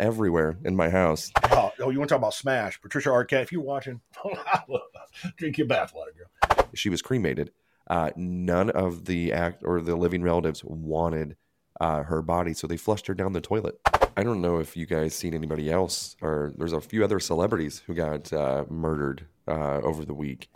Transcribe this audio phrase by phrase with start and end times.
[0.00, 1.30] everywhere in my house.
[1.52, 2.80] Oh, oh, you want to talk about Smash?
[2.80, 4.00] Patricia Arquette, if you're watching,
[5.36, 6.66] drink your bathwater, girl.
[6.74, 7.52] She was cremated.
[7.88, 11.36] Uh, none of the act or the living relatives wanted
[11.80, 13.74] uh, her body, so they flushed her down the toilet.
[14.16, 17.82] I don't know if you guys seen anybody else, or there's a few other celebrities
[17.86, 20.48] who got uh, murdered uh, over the week.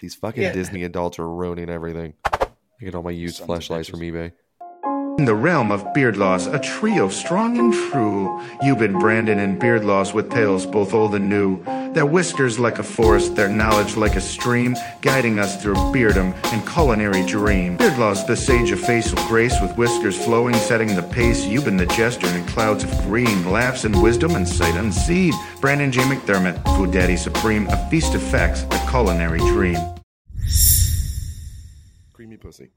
[0.00, 0.52] These fucking Yeah.
[0.52, 2.14] Disney adults are ruining everything.
[2.24, 4.32] I get all my used flashlights from eBay.
[5.18, 8.38] In the realm of Beard Laws, a trio strong and true.
[8.62, 11.64] Euban, Brandon, and Beard Laws with tales both old and new.
[11.94, 16.68] Their whiskers like a forest, their knowledge like a stream, guiding us through beardom and
[16.68, 17.78] culinary dream.
[17.78, 21.46] Beard Laws, the sage of facial grace, with whiskers flowing, setting the pace.
[21.46, 25.32] Euban, the jester in clouds of green, laughs and wisdom and sight unseen.
[25.62, 26.02] Brandon J.
[26.02, 29.78] McDermott, Food Daddy Supreme, a feast of facts, a culinary dream.
[32.12, 32.68] Creamy pussy.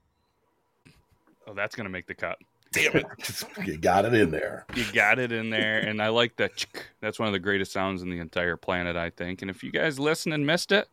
[1.50, 2.38] Oh, that's going to make the cut.
[2.72, 3.06] Damn it.
[3.66, 4.64] you got it in there.
[4.76, 6.64] You got it in there, and I like that.
[7.00, 9.42] That's one of the greatest sounds in the entire planet, I think.
[9.42, 10.88] And if you guys listen and missed it,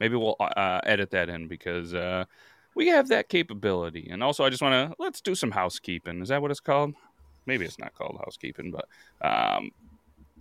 [0.00, 2.26] maybe we'll uh, edit that in because uh,
[2.74, 4.08] we have that capability.
[4.10, 6.20] And also, I just want to let's do some housekeeping.
[6.20, 6.94] Is that what it's called?
[7.46, 8.86] Maybe it's not called housekeeping, but
[9.26, 9.70] um,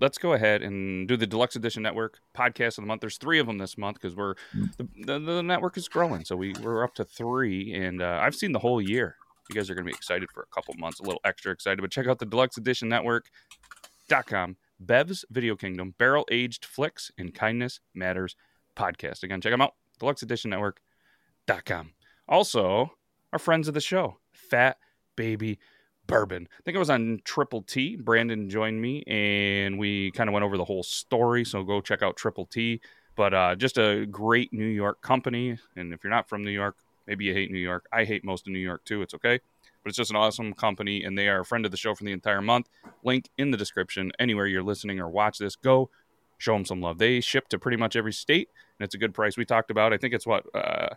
[0.01, 3.01] let's go ahead and do the Deluxe Edition Network podcast of the month.
[3.01, 4.35] There's three of them this month because we're
[4.77, 8.35] the, the, the network is growing, so we we're up to three, and uh, I've
[8.35, 9.15] seen the whole year.
[9.49, 11.81] You guys are going to be excited for a couple months, a little extra excited.
[11.81, 17.79] But check out the Deluxe Edition Network.com, Bev's Video Kingdom, Barrel Aged Flicks, and Kindness
[17.93, 18.35] Matters
[18.75, 19.23] podcast.
[19.23, 21.91] Again, check them out, Deluxe Edition Network.com.
[22.27, 22.91] Also,
[23.31, 24.77] our friends of the show, Fat
[25.15, 25.59] Baby
[26.07, 26.47] Bourbon.
[26.51, 27.95] I think it was on Triple T.
[27.95, 31.45] Brandon joined me, and we kind of went over the whole story.
[31.45, 32.81] So go check out Triple T.
[33.15, 35.57] But uh, just a great New York company.
[35.75, 37.87] And if you're not from New York, maybe you hate New York.
[37.91, 39.01] I hate most of New York too.
[39.01, 39.39] It's okay.
[39.83, 42.03] But it's just an awesome company, and they are a friend of the show for
[42.03, 42.67] the entire month.
[43.03, 44.11] Link in the description.
[44.19, 45.89] Anywhere you're listening or watch this, go
[46.37, 46.97] show them some love.
[46.97, 49.37] They ship to pretty much every state, and it's a good price.
[49.37, 49.93] We talked about.
[49.93, 50.89] I think it's what uh,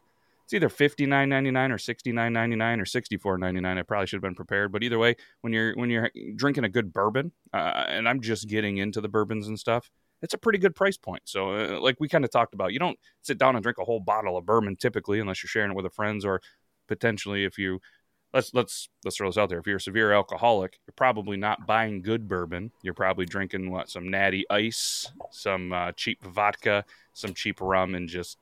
[0.45, 3.61] it's either fifty nine ninety nine or sixty nine ninety nine or sixty four ninety
[3.61, 3.79] nine.
[3.79, 6.69] I probably should have been prepared, but either way, when you're when you're drinking a
[6.69, 9.91] good bourbon, uh, and I'm just getting into the bourbons and stuff,
[10.23, 11.23] it's a pretty good price point.
[11.25, 13.85] So, uh, like we kind of talked about, you don't sit down and drink a
[13.85, 16.41] whole bottle of bourbon typically, unless you're sharing it with a friends or
[16.87, 17.81] potentially if you
[18.33, 19.59] let's let's let's throw this out there.
[19.59, 22.71] If you're a severe alcoholic, you're probably not buying good bourbon.
[22.83, 28.09] You're probably drinking what some natty ice, some uh, cheap vodka, some cheap rum, and
[28.09, 28.39] just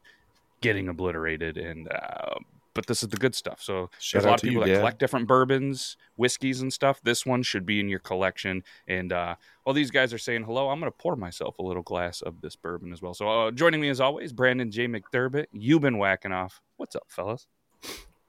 [0.60, 1.56] getting obliterated.
[1.56, 2.34] And uh,
[2.78, 3.60] but this is the good stuff.
[3.60, 4.78] So Shout there's a lot of people you, that Dad.
[4.78, 7.00] collect different bourbons, whiskeys, and stuff.
[7.02, 8.62] This one should be in your collection.
[8.86, 9.34] And uh,
[9.64, 12.40] while these guys are saying hello, I'm going to pour myself a little glass of
[12.40, 13.14] this bourbon as well.
[13.14, 14.86] So uh, joining me as always, Brandon J.
[14.86, 15.46] McDermott.
[15.50, 16.60] You've been whacking off.
[16.76, 17.48] What's up, fellas?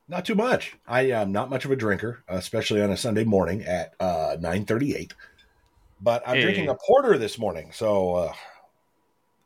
[0.07, 0.75] Not too much.
[0.87, 5.11] I am not much of a drinker, especially on a Sunday morning at uh, 9.38.
[6.01, 6.41] But I'm Hey.
[6.41, 8.33] drinking a porter this morning, so uh,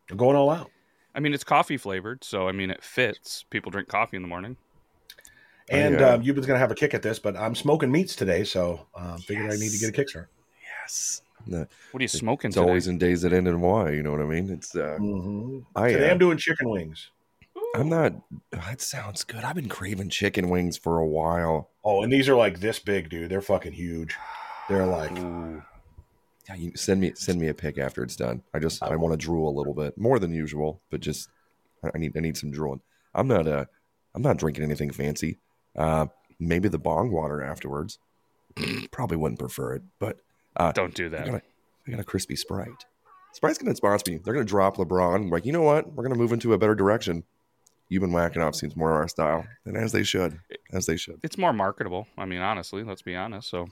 [0.09, 0.71] I'm going all out.
[1.13, 3.44] I mean, it's coffee flavored, so I mean, it fits.
[3.50, 4.55] People drink coffee in the morning.
[5.69, 6.10] And yeah.
[6.10, 8.86] um, Euban's going to have a kick at this, but I'm smoking meats today, so
[8.95, 10.27] um, figured I need to get a kickstart.
[10.81, 11.21] Yes.
[11.45, 12.68] No, What are you smoking it's today?
[12.68, 13.92] always in days that end in Y.
[13.92, 14.50] You know what I mean?
[14.50, 14.75] It's.
[14.75, 17.10] Uh, hmm I, Today uh, I'm doing chicken wings.
[17.75, 18.13] I'm not.
[18.51, 19.44] That sounds good.
[19.44, 21.69] I've been craving chicken wings for a while.
[21.83, 23.30] Oh, and these are like this big, dude.
[23.30, 24.15] They're fucking huge.
[24.69, 25.63] They're like, Ooh.
[26.48, 28.44] Yeah, you send me send me a pic after it's done.
[28.54, 31.30] I just I want to drool a little bit more than usual, but just
[31.83, 32.81] I need I need some drooling.
[33.15, 33.65] I'm not uh
[34.13, 35.38] I'm not drinking anything fancy.
[35.75, 36.07] Uh,
[36.39, 37.99] maybe the bong water afterwards.
[38.91, 40.17] Probably wouldn't prefer it, but
[40.55, 41.25] uh, Don't do I that.
[41.25, 41.41] got a
[41.87, 42.85] I got a crispy Sprite.
[43.33, 44.19] Sprite's gonna sponsor me.
[44.23, 45.31] They're gonna drop LeBron.
[45.31, 45.91] like, you know what?
[45.93, 47.23] We're gonna move into a better direction.
[47.89, 50.39] You've been whacking off seems more of our style, and as they should,
[50.71, 51.19] as they should.
[51.23, 52.07] It's more marketable.
[52.17, 53.49] I mean, honestly, let's be honest.
[53.49, 53.69] So,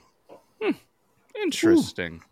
[0.60, 0.72] hmm,
[1.40, 2.22] interesting.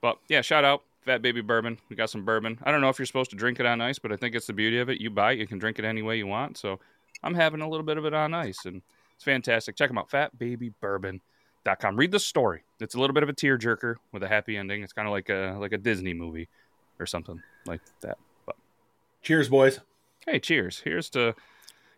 [0.00, 1.78] But yeah, shout out Fat Baby Bourbon.
[1.88, 2.58] We got some bourbon.
[2.62, 4.46] I don't know if you're supposed to drink it on ice, but I think it's
[4.46, 5.00] the beauty of it.
[5.00, 6.56] You buy it, you can drink it any way you want.
[6.58, 6.80] So
[7.22, 8.82] I'm having a little bit of it on ice, and
[9.14, 9.76] it's fantastic.
[9.76, 11.96] Check them out, fatbabybourbon.com.
[11.96, 12.62] Read the story.
[12.80, 14.82] It's a little bit of a tearjerker with a happy ending.
[14.82, 16.48] It's kind of like a like a Disney movie
[16.98, 18.18] or something like that.
[18.46, 18.56] But
[19.22, 19.80] Cheers, boys.
[20.26, 20.80] hey, cheers.
[20.80, 21.34] Here's to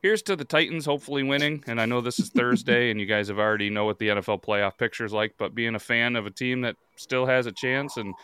[0.03, 1.65] here's to the Titans hopefully winning.
[1.67, 4.43] And I know this is Thursday, and you guys have already know what the NFL
[4.43, 5.35] playoff picture is like.
[5.39, 8.15] But being a fan of a team that still has a chance, and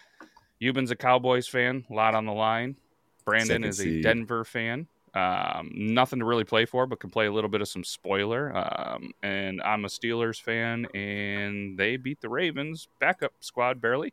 [0.59, 2.77] Euban's a Cowboys fan, a lot on the line.
[3.25, 4.03] Brandon Second is a seed.
[4.03, 4.87] Denver fan.
[5.13, 8.57] Um, nothing to really play for, but can play a little bit of some spoiler.
[8.57, 14.13] Um, and I'm a Steelers fan, and they beat the Ravens backup squad barely,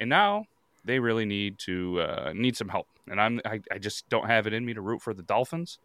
[0.00, 0.46] and now
[0.84, 2.88] they really need to uh, need some help.
[3.08, 5.78] And I'm I, I just don't have it in me to root for the Dolphins,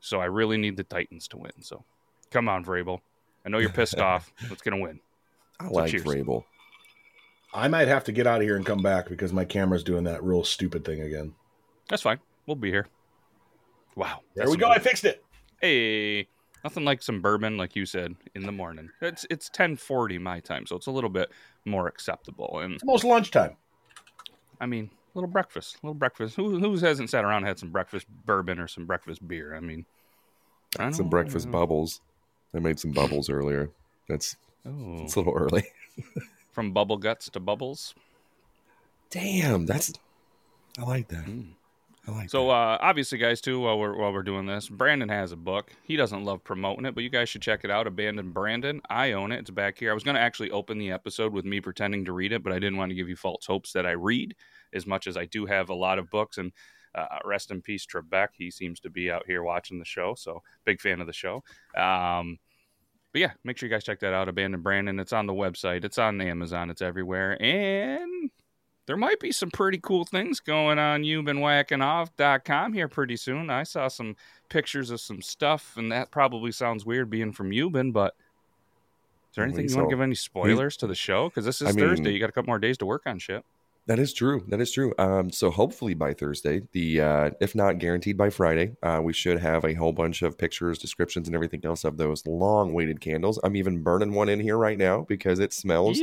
[0.00, 1.52] so I really need the Titans to win.
[1.60, 1.84] So
[2.30, 3.00] come on, Vrabel.
[3.46, 4.32] I know you're pissed off.
[4.48, 5.00] Let's get a win.
[5.60, 6.04] I like cheers.
[6.04, 6.44] Vrabel.
[7.54, 10.04] I might have to get out of here and come back because my camera's doing
[10.04, 11.34] that real stupid thing again.
[11.88, 12.18] That's fine.
[12.46, 12.88] We'll be here.
[13.96, 14.20] Wow.
[14.34, 14.68] There that's we some go.
[14.70, 15.24] I fixed it.
[15.60, 16.26] Hey,
[16.64, 18.90] nothing like some bourbon, like you said, in the morning.
[19.00, 21.30] It's it's ten forty my time, so it's a little bit
[21.64, 22.60] more acceptable.
[22.60, 23.56] And It's almost lunchtime.
[24.60, 26.36] I mean, little breakfast, little breakfast.
[26.36, 29.54] Who who hasn't sat around and had some breakfast bourbon or some breakfast beer?
[29.54, 29.84] I mean,
[30.78, 31.52] I Some breakfast know.
[31.52, 32.00] bubbles.
[32.54, 33.70] I made some bubbles earlier.
[34.08, 35.64] That's Oh, it's a little early.
[36.52, 37.94] from bubble guts to bubbles.
[39.10, 39.92] Damn, that's
[40.78, 41.24] I like that.
[41.26, 41.52] Mm.
[42.08, 45.36] Like So uh, obviously, guys, too, while we're while we're doing this, Brandon has a
[45.36, 45.70] book.
[45.84, 47.86] He doesn't love promoting it, but you guys should check it out.
[47.86, 48.80] Abandoned Brandon.
[48.90, 49.38] I own it.
[49.38, 49.90] It's back here.
[49.92, 52.52] I was going to actually open the episode with me pretending to read it, but
[52.52, 54.34] I didn't want to give you false hopes that I read
[54.74, 56.38] as much as I do have a lot of books.
[56.38, 56.52] And
[56.94, 58.28] uh, rest in peace, Trebek.
[58.34, 61.44] He seems to be out here watching the show, so big fan of the show.
[61.76, 62.38] Um,
[63.12, 64.28] but yeah, make sure you guys check that out.
[64.28, 64.98] Abandoned Brandon.
[64.98, 65.84] It's on the website.
[65.84, 66.68] It's on Amazon.
[66.68, 67.40] It's everywhere.
[67.40, 68.30] And
[68.86, 73.16] there might be some pretty cool things going on you've been whacking off.com here pretty
[73.16, 73.50] soon.
[73.50, 74.16] I saw some
[74.48, 78.14] pictures of some stuff, and that probably sounds weird being from Euban, but
[79.30, 81.28] is there We anything you want to give any spoilers to the show?
[81.28, 82.12] Because this is I mean- Thursday.
[82.12, 83.44] You got a couple more days to work on shit.
[83.86, 84.44] That is true.
[84.46, 84.94] That is true.
[84.96, 89.40] Um, so hopefully by Thursday, the uh, if not guaranteed by Friday, uh, we should
[89.40, 93.40] have a whole bunch of pictures, descriptions, and everything else of those long-waited candles.
[93.42, 95.98] I'm even burning one in here right now because it smells.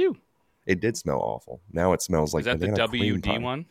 [0.69, 1.60] It did smell awful.
[1.74, 3.38] Now it smells like Is that the banana cream pie.
[3.38, 3.66] WD one?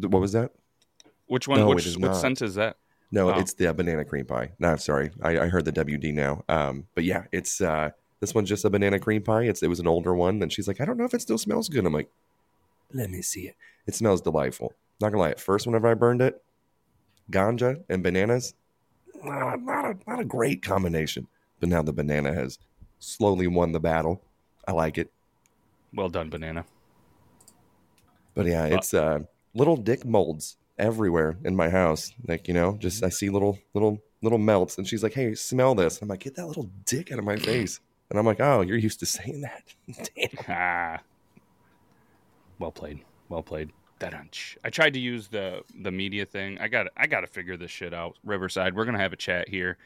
[0.00, 0.50] What was that?
[1.28, 1.60] Which one?
[1.60, 2.16] No, which which not.
[2.16, 2.76] scent is that?
[3.12, 3.38] No, Oh.
[3.38, 4.50] it's the banana cream pie.
[4.58, 6.44] No, sorry, I, I heard the WD now.
[6.48, 9.44] Um, but yeah, it's uh, this one's just a banana cream pie.
[9.44, 11.38] It's it was an older one, and she's like, I don't know if it still
[11.38, 11.86] smells good.
[11.86, 12.10] I'm like,
[12.92, 13.54] let me see it.
[13.86, 14.72] It smells delightful.
[15.00, 16.42] Not gonna lie, at first whenever I burned it,
[17.30, 18.54] ganja and bananas,
[19.22, 21.28] not, not a not a great combination.
[21.60, 22.58] But now the banana has
[22.98, 24.22] slowly won the battle.
[24.66, 25.10] I like it.
[25.94, 26.64] Well done, banana.
[28.34, 29.20] But yeah, it's uh,
[29.54, 32.12] little dick molds everywhere in my house.
[32.26, 35.74] Like you know, just I see little little little melts, and she's like, "Hey, smell
[35.74, 38.60] this." I'm like, "Get that little dick out of my face!" And I'm like, "Oh,
[38.60, 39.74] you're used to saying that."
[40.48, 41.00] Ah.
[42.58, 43.00] Well played.
[43.28, 43.70] Well played.
[43.98, 44.56] Da-dunch.
[44.64, 46.58] I tried to use the the media thing.
[46.60, 48.16] I got I got to figure this shit out.
[48.24, 49.76] Riverside, we're gonna have a chat here.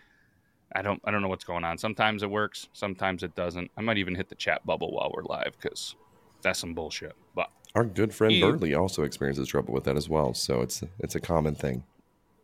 [0.74, 1.78] I don't I don't know what's going on.
[1.78, 2.68] Sometimes it works.
[2.72, 3.70] Sometimes it doesn't.
[3.76, 5.94] I might even hit the chat bubble while we're live because
[6.42, 7.14] that's some bullshit.
[7.34, 10.82] But Our good friend You- Burley also experiences trouble with that as well, so it's
[10.98, 11.84] it's a common thing.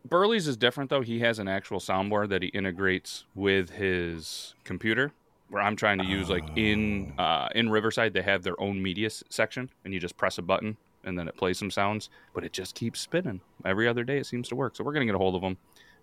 [0.07, 1.01] Burley's is different though.
[1.01, 5.11] He has an actual soundboard that he integrates with his computer.
[5.49, 9.09] Where I'm trying to use like in uh, in Riverside, they have their own media
[9.09, 12.09] section, and you just press a button and then it plays some sounds.
[12.33, 14.17] But it just keeps spinning every other day.
[14.17, 14.77] It seems to work.
[14.77, 15.57] So we're gonna get a hold of them.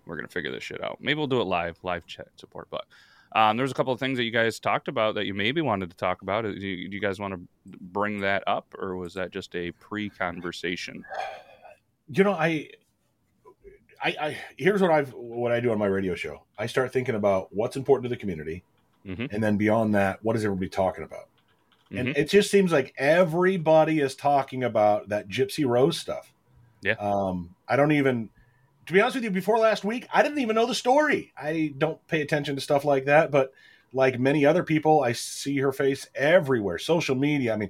[0.09, 0.97] We're gonna figure this shit out.
[0.99, 2.67] Maybe we'll do it live, live chat support.
[2.71, 2.85] But
[3.33, 5.91] um, there's a couple of things that you guys talked about that you maybe wanted
[5.91, 6.41] to talk about.
[6.45, 7.41] Do you, do you guys want to
[7.79, 11.05] bring that up, or was that just a pre-conversation?
[12.11, 12.69] You know, I,
[14.03, 16.41] I, I here's what I've what I do on my radio show.
[16.57, 18.63] I start thinking about what's important to the community,
[19.05, 19.31] Mhm.
[19.31, 21.27] and then beyond that, what is everybody talking about?
[21.91, 22.17] And Mhm.
[22.17, 26.33] it just seems like everybody is talking about that Gypsy Rose stuff.
[26.81, 26.93] Yeah.
[26.93, 28.29] Um, I don't even,
[28.89, 31.31] to be honest with you, before last week, I didn't even know the story.
[31.37, 33.53] I don't pay attention to stuff like that, but
[33.93, 37.53] like many other people, I see her face everywhere, social media.
[37.53, 37.69] I mean,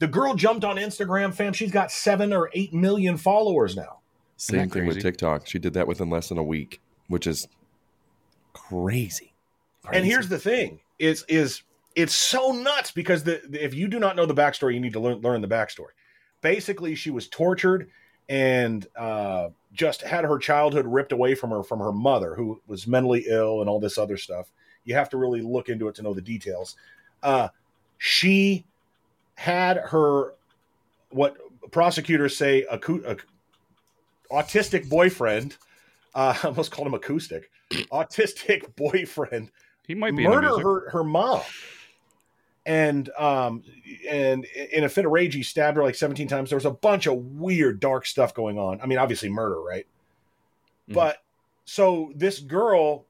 [0.00, 1.52] The girl jumped on Instagram, fam.
[1.52, 4.00] She's got seven or eight million followers now.
[4.36, 5.00] Same that thing with?
[5.00, 5.46] TikTok.
[5.46, 7.46] She did that within less than a week, which is
[8.52, 9.32] crazy.
[9.92, 11.62] And here's the thing: is is
[11.94, 14.94] it's so nuts because the, the- if you do not know the backstory, you need
[14.94, 15.94] to learn learn the backstory.
[16.40, 17.90] Basically, she was tortured
[18.28, 22.86] and uh, just had her childhood ripped away from her from her mother, who was
[22.86, 24.50] mentally ill and all this other stuff.
[24.84, 26.76] You have to really look into it to know the details.
[27.22, 27.48] Uh,
[27.98, 28.64] she
[29.34, 30.34] had her
[31.10, 31.36] what
[31.70, 33.16] prosecutors say a, a
[34.30, 35.56] autistic boyfriend.
[36.14, 37.50] Uh, I almost called him acoustic.
[37.92, 39.50] Autistic boyfriend
[39.86, 41.42] He might be murder her her mom
[42.68, 43.64] and um
[44.08, 46.50] and in a fit of rage he stabbed her like 17 times.
[46.50, 48.80] There was a bunch of weird dark stuff going on.
[48.80, 49.86] I mean obviously murder right?
[50.88, 50.94] Mhm.
[50.94, 51.16] but
[51.64, 53.06] so this girl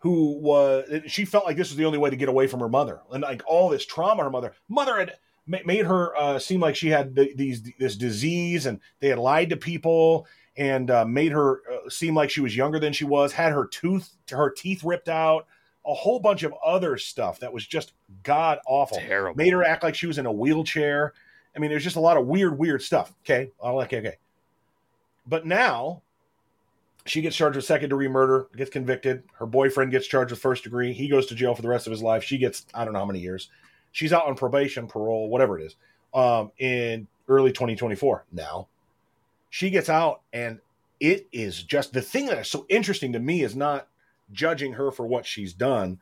[0.00, 2.68] who was she felt like this was the only way to get away from her
[2.68, 3.00] mother.
[3.12, 5.14] And like all this trauma her mother mother had
[5.46, 9.18] ma- made her uh, seem like she had th- these this disease and they had
[9.20, 13.04] lied to people and uh, made her uh, seem like she was younger than she
[13.04, 15.46] was had her tooth her teeth ripped out
[15.86, 19.36] a whole bunch of other stuff that was just god awful Terrible.
[19.36, 21.12] made her act like she was in a wheelchair
[21.56, 24.16] i mean there's just a lot of weird weird stuff okay okay okay
[25.26, 26.02] but now
[27.04, 29.24] she gets charged with second degree murder, gets convicted.
[29.34, 30.92] Her boyfriend gets charged with first degree.
[30.92, 32.22] He goes to jail for the rest of his life.
[32.22, 33.50] She gets, I don't know how many years.
[33.90, 35.76] She's out on probation, parole, whatever it is,
[36.14, 38.68] um, in early 2024 now.
[39.50, 40.60] She gets out, and
[41.00, 43.88] it is just the thing that is so interesting to me is not
[44.32, 45.98] judging her for what she's done.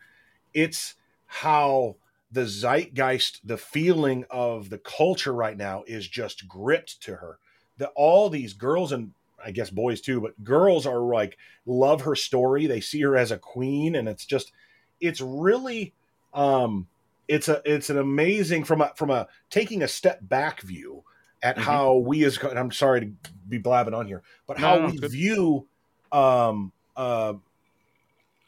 [0.54, 0.94] It's
[1.26, 1.96] how
[2.32, 7.38] the zeitgeist, the feeling of the culture right now is just gripped to her.
[7.78, 12.14] That all these girls and I guess boys too, but girls are like love her
[12.14, 12.66] story.
[12.66, 14.52] They see her as a queen, and it's just
[15.00, 15.94] it's really
[16.34, 16.88] um
[17.26, 21.04] it's a it's an amazing from a from a taking a step back view
[21.42, 21.62] at Mhm.
[21.62, 23.12] how we as and I'm sorry to
[23.48, 25.10] be blabbing on here, but how no, we good.
[25.10, 25.66] view
[26.12, 27.34] um uh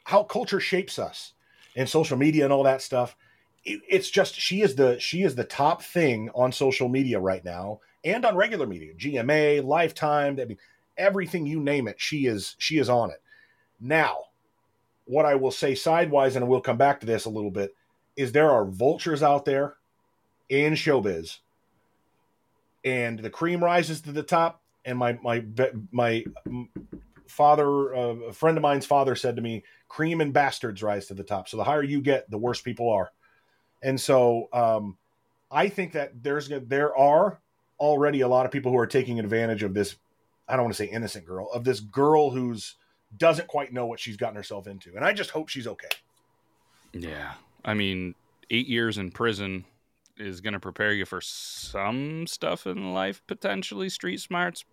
[0.03, 1.33] how culture shapes us
[1.75, 3.15] and social media and all that stuff.
[3.65, 7.43] It, it's just she is the she is the top thing on social media right
[7.43, 10.37] now and on regular media, GMA, Lifetime.
[10.41, 10.57] I mean,
[10.97, 13.21] everything you name it, she is she is on it.
[13.79, 14.17] Now,
[15.05, 17.75] what I will say sidewise, and we'll come back to this a little bit,
[18.15, 19.75] is there are vultures out there
[20.49, 21.39] in showbiz,
[22.83, 24.61] and the cream rises to the top.
[24.85, 25.43] And my my
[25.91, 26.25] my
[27.27, 31.13] father, uh, a friend of mine's father, said to me, "Cream and bastards rise to
[31.13, 33.11] the top." So the higher you get, the worse people are.
[33.83, 34.97] And so um,
[35.51, 37.39] I think that there's there are
[37.79, 39.95] already a lot of people who are taking advantage of this.
[40.47, 42.75] I don't want to say innocent girl of this girl who's
[43.15, 45.89] doesn't quite know what she's gotten herself into, and I just hope she's okay.
[46.93, 47.33] Yeah.
[47.63, 48.15] I mean,
[48.49, 49.65] eight years in prison
[50.17, 54.65] is going to prepare you for some stuff in life, potentially street smarts.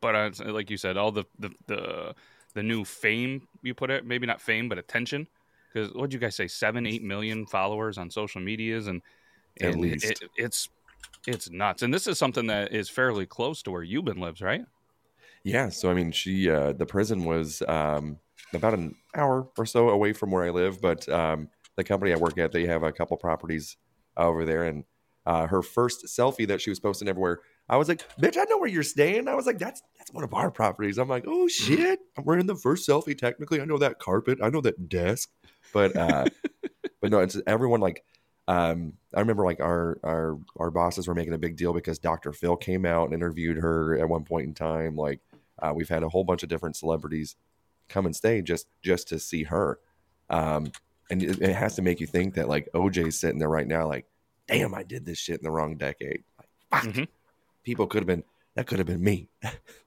[0.00, 2.14] But uh, like you said, all the, the, the,
[2.54, 5.26] the new fame you put it, maybe not fame, but attention.
[5.72, 6.48] Because what'd you guys say?
[6.48, 8.88] Seven, eight million followers on social medias.
[8.88, 9.00] And,
[9.60, 10.04] At and least.
[10.04, 10.68] it, it's,
[11.26, 11.82] it's nuts.
[11.82, 14.64] And this is something that is fairly close to where Euban lives, right?
[15.44, 18.18] Yeah, so I mean, she uh, the prison was um,
[18.52, 22.16] about an hour or so away from where I live, but um, the company I
[22.16, 23.76] work at, they have a couple properties
[24.16, 24.84] over there, and
[25.26, 28.58] uh, her first selfie that she was posting everywhere, I was like, "Bitch, I know
[28.58, 31.46] where you're staying." I was like, "That's that's one of our properties." I'm like, "Oh
[31.48, 33.16] shit, I'm wearing the first selfie.
[33.16, 35.30] Technically, I know that carpet, I know that desk,
[35.72, 36.26] but uh,
[37.00, 38.04] but no, it's everyone like."
[38.48, 42.32] Um, I remember like our our our bosses were making a big deal because Dr.
[42.32, 44.96] Phil came out and interviewed her at one point in time.
[44.96, 45.20] Like,
[45.60, 47.36] uh, we've had a whole bunch of different celebrities
[47.88, 49.78] come and stay just just to see her.
[50.28, 50.72] Um,
[51.08, 53.86] and it, it has to make you think that like OJ's sitting there right now,
[53.86, 54.06] like,
[54.48, 56.24] damn, I did this shit in the wrong decade.
[56.36, 56.48] Like,
[56.82, 57.08] fuck, Mhm.
[57.62, 58.24] people could have been
[58.56, 59.28] that could have been me.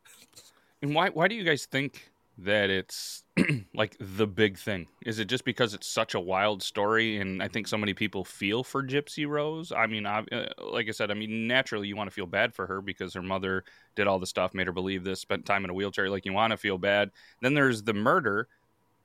[0.85, 3.23] And why why do you guys think that it's
[3.73, 4.85] like the big thing?
[5.03, 8.23] Is it just because it's such a wild story, and I think so many people
[8.23, 9.71] feel for Gypsy Rose?
[9.71, 12.53] I mean, I, uh, like I said, I mean, naturally you want to feel bad
[12.53, 13.63] for her because her mother
[13.95, 16.07] did all the stuff, made her believe this, spent time in a wheelchair.
[16.07, 17.09] Like you want to feel bad.
[17.41, 18.47] Then there's the murder,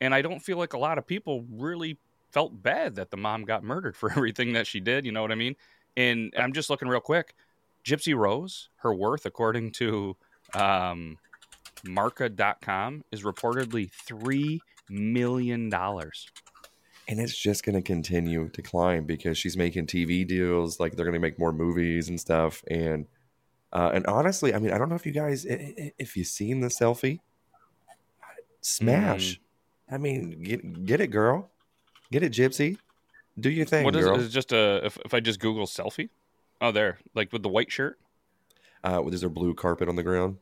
[0.02, 1.96] and I don't feel like a lot of people really
[2.30, 5.06] felt bad that the mom got murdered for everything that she did.
[5.06, 5.56] You know what I mean?
[5.96, 7.32] And I'm just looking real quick.
[7.87, 10.14] Gypsy Rose, her worth, according to
[10.52, 11.16] um,
[11.84, 14.58] Marca.com, is reportedly $3
[14.88, 15.72] million.
[15.72, 20.78] and it's just going to continue to climb because she's making TV deals.
[20.80, 22.62] Like they're going to make more movies and stuff.
[22.70, 23.06] And
[23.72, 26.68] uh, and honestly, I mean, I don't know if you guys, if you've seen the
[26.68, 27.20] selfie,
[28.60, 29.40] smash.
[29.90, 31.50] I mean, get get it, girl.
[32.12, 32.78] Get it, Gypsy.
[33.38, 34.16] Do your thing, What is girl.
[34.16, 34.20] it?
[34.20, 36.10] Is it just a, if, if I just Google selfie?
[36.60, 37.99] Oh, there, like with the white shirt.
[38.82, 40.38] Uh, there's a blue carpet on the ground.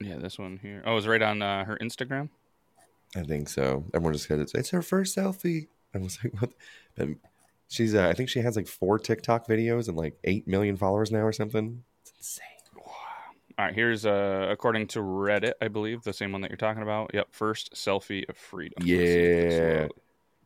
[0.00, 0.82] Yeah, this one here.
[0.86, 2.28] Oh, it was right on uh, her Instagram.
[3.16, 3.84] I think so.
[3.94, 5.68] Everyone just said it's, it's her first selfie.
[5.94, 6.50] I was like, what?
[6.94, 7.08] But
[7.68, 11.10] she's, uh, I think she has like four TikTok videos and like eight million followers
[11.10, 11.82] now or something.
[12.02, 12.44] It's insane.
[13.58, 16.84] All right, here's uh, according to Reddit, I believe the same one that you're talking
[16.84, 17.10] about.
[17.12, 18.76] Yep, first selfie of freedom.
[18.78, 19.88] Let's see if this Yeah.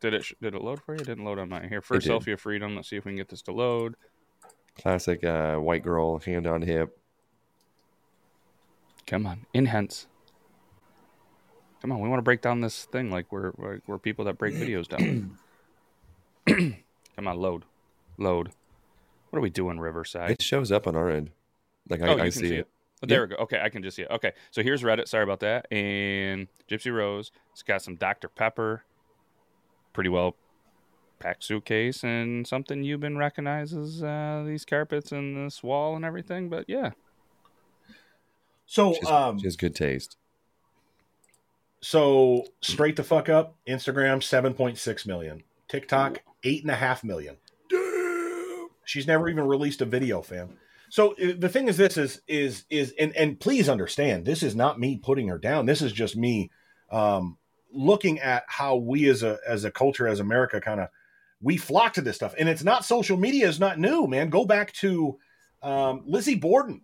[0.01, 1.01] Did it did it load for you?
[1.01, 1.69] It didn't load on mine.
[1.69, 2.75] Here, first selfie of freedom.
[2.75, 3.97] Let's see if we can get this to load.
[4.79, 6.99] Classic uh, white girl, hand on hip.
[9.13, 10.07] Come on, enhance.
[11.83, 14.39] Come on, we want to break down this thing like we're we're, we're people that
[14.39, 15.37] break videos down.
[17.17, 17.67] Come on, load,
[18.17, 18.53] load.
[19.29, 20.31] What are we doing, Riverside?
[20.31, 21.29] It shows up on our end.
[21.91, 22.59] Like I, oh, I can see, see, it.
[22.61, 22.69] it.
[23.03, 23.37] Oh, there we go.
[23.43, 24.11] Okay, I can just see it.
[24.11, 25.07] Okay, so here's Reddit.
[25.07, 25.71] Sorry about that.
[25.71, 27.33] And Gypsy Rose.
[27.51, 28.29] It's got some Dr.
[28.29, 28.83] Pepper.
[29.93, 30.37] Pretty well
[31.19, 36.49] packed suitcase and something you've been recognizes uh, these carpets and this wall and everything.
[36.49, 36.93] But yeah,
[38.73, 40.17] So, She's, um, she has good taste.
[41.83, 43.55] so straight the fuck up.
[43.69, 45.43] Instagram seven point six million.
[45.69, 47.37] TikTok eight and a half million.
[47.69, 48.69] Damn.
[48.87, 50.57] She's never even released a video, fam.
[50.89, 54.81] So the thing is, this is is is and and please understand, this is not
[54.81, 55.67] me putting her down.
[55.67, 56.51] This is just me
[56.91, 57.37] um,
[57.75, 60.89] looking at how we as a as a culture, as America, kind of
[61.43, 62.35] we flock to this stuff.
[62.39, 64.31] And it's not social media is not new, man.
[64.31, 65.19] Go back to
[65.63, 66.81] um, Lizzie Borden.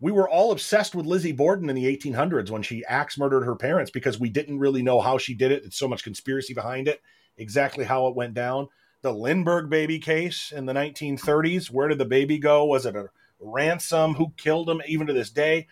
[0.00, 3.54] We were all obsessed with Lizzie Borden in the 1800s when she axe murdered her
[3.54, 5.64] parents because we didn't really know how she did it.
[5.64, 7.02] It's so much conspiracy behind it,
[7.36, 8.68] exactly how it went down.
[9.02, 11.70] The Lindbergh baby case in the 1930s.
[11.70, 12.64] Where did the baby go?
[12.64, 14.14] Was it a ransom?
[14.14, 14.80] Who killed him?
[14.86, 15.66] Even to this day,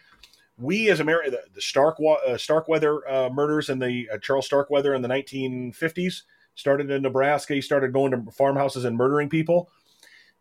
[0.58, 4.94] we as America, the, the Stark uh, Starkweather uh, murders and the uh, Charles Starkweather
[4.94, 6.22] in the 1950s
[6.54, 7.54] started in Nebraska.
[7.54, 9.70] He started going to farmhouses and murdering people.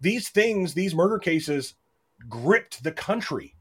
[0.01, 1.75] These things, these murder cases,
[2.27, 3.56] gripped the country.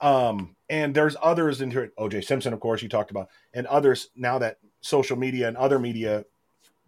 [0.00, 1.96] Um, and there's others into it.
[1.96, 5.78] OJ Simpson, of course, you talked about, and others now that social media and other
[5.78, 6.24] media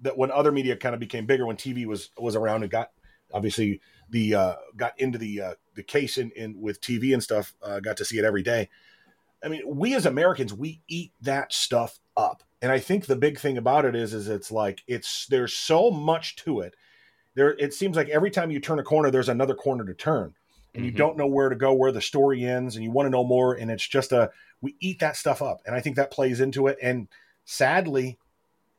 [0.02, 2.90] that when other media kind of became bigger, when TV was was around and got
[3.32, 7.54] obviously the uh, got into the uh, the case in, in with TV and stuff,
[7.62, 8.68] uh, got to see it every day.
[9.42, 13.38] I mean, we as Americans, we eat that stuff up, and I think the big
[13.38, 16.74] thing about it is, is it's like it's there's so much to it.
[17.34, 20.34] There, it seems like every time you turn a corner, there's another corner to turn,
[20.74, 20.96] and you Mhm.
[20.96, 23.54] don't know where to go, where the story ends, and you want to know more.
[23.54, 24.30] And it's just a
[24.60, 26.78] we eat that stuff up, and I think that plays into it.
[26.82, 27.08] And
[27.44, 28.18] sadly,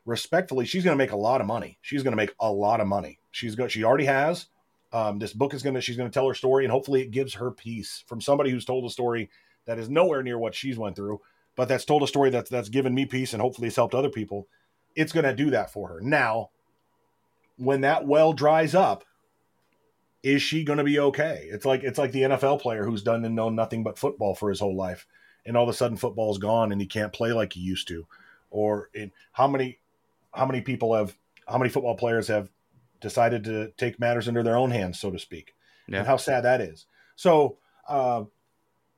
[0.06, 1.78] respectfully, she's going to make a lot of money.
[1.82, 3.20] She's going to make a lot of money.
[3.32, 3.70] She's going.
[3.70, 4.48] She already has.
[4.94, 5.82] Um, this book is going to.
[5.82, 8.66] She's going to tell her story, and hopefully, it gives her peace from somebody who's
[8.66, 9.30] told a story
[9.66, 11.22] that is nowhere near what she's went through,
[11.56, 14.10] but that's told a story that's that's given me peace, and hopefully, it's helped other
[14.10, 14.48] people.
[14.96, 16.02] It's going to do that for her.
[16.02, 16.50] Now,
[17.58, 19.06] when that well dries up,
[20.24, 21.48] is she going to be okay?
[21.52, 24.50] It's like it's like the NFL player who's done and known nothing but football for
[24.50, 25.06] his whole life,
[25.46, 28.06] and all of a sudden football's gone and he can't play like he used to.
[28.52, 29.80] Or in how many
[30.34, 32.50] how many people have how many football players have
[33.00, 35.56] decided to take matters into their own hands, so to speak,
[35.88, 36.00] Yeah.
[36.00, 36.86] and how sad that is.
[37.16, 37.58] So
[37.88, 38.26] uh,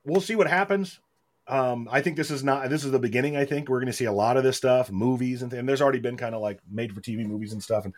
[0.04, 1.00] we'll see what happens.
[1.46, 3.36] Um, I think this is not this is the beginning.
[3.36, 5.68] I think we're going to see a lot of this stuff, movies and, th- and
[5.68, 7.84] there's already been kind of like made for TV movies and stuff.
[7.86, 7.94] And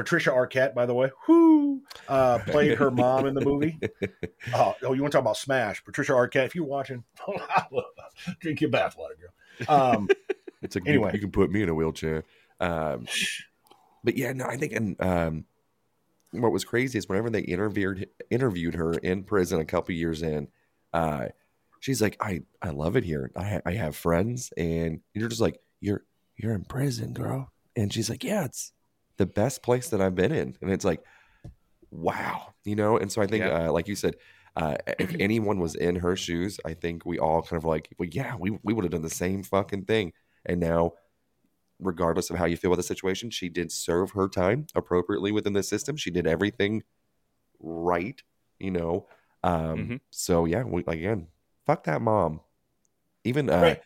[0.00, 3.78] Patricia Arquette, by the way, who uh, played her mom in the movie.
[4.54, 5.84] Oh, oh, you want to talk about Smash?
[5.84, 6.46] Patricia Arquette.
[6.46, 7.04] If you're watching,
[8.40, 9.68] drink your bathwater, girl.
[9.68, 10.08] Um,
[10.62, 11.08] It's like Anyway.
[11.10, 12.24] you, you can put me in a wheelchair.
[12.60, 13.06] Um,
[14.04, 15.44] but yeah, no, I think and um,
[16.32, 20.48] what was crazy is whenever they interviewed interviewed her in prison a couple years in,
[20.92, 21.26] uh,
[21.80, 23.30] she's like, I I love it here.
[23.36, 26.04] I I have friends, and you're just like you're
[26.36, 27.52] you're in prison, girl.
[27.76, 28.72] And she's like, yeah, it's
[29.16, 31.02] the best place that I've been in, and it's like,
[31.90, 32.96] wow, you know.
[32.96, 33.68] And so I think, Yeah.
[33.68, 34.16] uh, like you said.
[34.56, 38.08] Uh, if anyone was in her shoes, I think we all kind of like, well,
[38.10, 40.12] yeah, we, we would have done the same fucking thing.
[40.44, 40.94] And now,
[41.78, 45.52] regardless of how you feel about the situation, she did serve her time appropriately within
[45.52, 45.96] the system.
[45.96, 46.82] She did everything
[47.60, 48.20] right,
[48.58, 49.06] you know.
[49.44, 50.00] Um, Mhm.
[50.10, 51.28] So yeah, we, again,
[51.64, 52.40] fuck that mom.
[53.24, 53.82] Even uh, Right.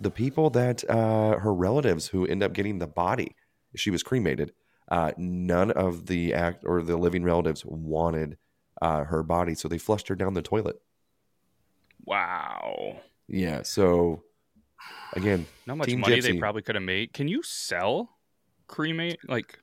[0.00, 3.34] the people that uh, her relatives who end up getting the body,
[3.76, 4.52] she was cremated.
[4.90, 8.38] Uh, none of the act or the living relatives wanted
[8.80, 10.80] uh, her body, so they flushed her down the toilet.
[12.04, 12.96] wow.
[13.28, 13.62] Yeah.
[13.62, 14.22] So
[15.12, 17.12] again, How much Team money they probably could have made.
[17.12, 18.16] Can you sell
[18.66, 19.18] cremate?
[19.28, 19.58] Like,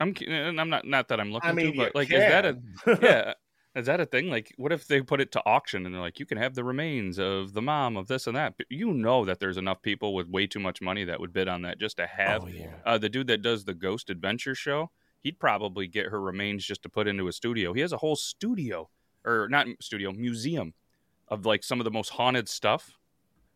[0.00, 2.18] I'm and I'm not not that I'm looking I mean, to, but you like, is
[2.18, 2.58] that a
[3.02, 3.34] yeah?
[3.74, 4.30] Is that a thing?
[4.30, 6.62] Like, what if they put it to auction and they're like, you can have the
[6.62, 8.54] remains of the mom of this and that?
[8.56, 11.48] But you know that there's enough people with way too much money that would bid
[11.48, 12.44] on that just to have.
[12.44, 16.20] oh yeah, Uh, the dude that does the Ghost Adventure show, he'd probably get her
[16.20, 17.72] remains just to put into a studio.
[17.72, 18.90] He has a whole studio,
[19.24, 20.74] or not studio, museum
[21.26, 22.92] of like some of the most haunted stuff.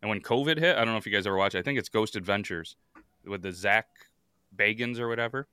[0.03, 1.89] And when COVID hit, I don't know if you guys ever watched, I think it's
[1.89, 2.75] Ghost Adventures
[3.25, 3.87] with the Zak
[4.57, 5.47] Bagans or whatever.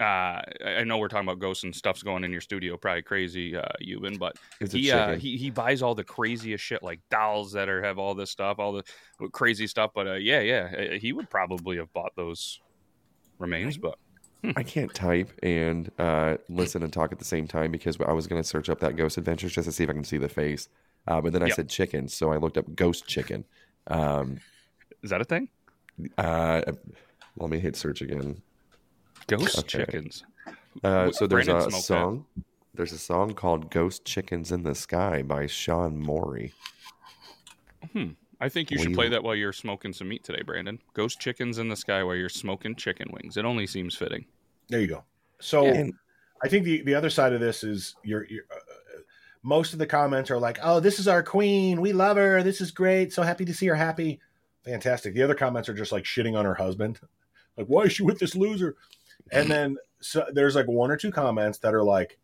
[0.00, 3.56] Uh, I know we're talking about ghosts and stuff's going in your studio, probably crazy,
[3.56, 4.36] uh, Euban, but
[4.70, 8.14] he, uh, he he buys all the craziest shit, like dolls that are have all
[8.14, 8.84] this stuff, all the
[9.32, 9.90] crazy stuff.
[9.94, 12.60] But uh, yeah, yeah, uh, he would probably have bought those
[13.40, 13.76] remains.
[13.76, 13.96] But
[14.54, 18.26] I can't type and uh, listen and talk at the same time because I was
[18.28, 20.28] going to search up that Ghost Adventures just to see if I can see the
[20.28, 20.68] face.
[21.08, 21.56] Uh, but then I Yep.
[21.56, 23.44] said chicken, so I looked up ghost chicken.
[23.88, 24.40] Um,
[25.02, 25.48] is that a thing?
[26.18, 26.62] uh,
[27.36, 28.42] let me hit search again.
[29.28, 29.68] Ghost Okay.
[29.84, 30.24] chickens.
[30.82, 31.82] Uh, so there's Brandon a smoked that.
[31.82, 32.26] song.
[32.74, 36.52] There's a song called "Ghost Chickens in the Sky" by Sean Morey.
[38.40, 40.78] I think you should We- play that while you're smoking some meat today, Brandon.
[40.94, 43.36] Ghost chickens in the sky while you're smoking chicken wings.
[43.36, 44.26] It only seems fitting.
[44.68, 45.04] There you go.
[45.40, 45.92] So And
[46.42, 49.00] I think the, the other side of this is you're, you're uh,
[49.42, 51.80] most of the comments are like, "Oh, this is our queen.
[51.80, 52.42] We love her.
[52.44, 53.12] This is great.
[53.12, 54.20] So happy to see her happy.
[54.64, 57.00] Fantastic." The other comments are just like shitting on her husband,
[57.56, 58.76] like, "Why is she with this loser?"
[59.32, 62.18] And then so there's like one or two comments that are like,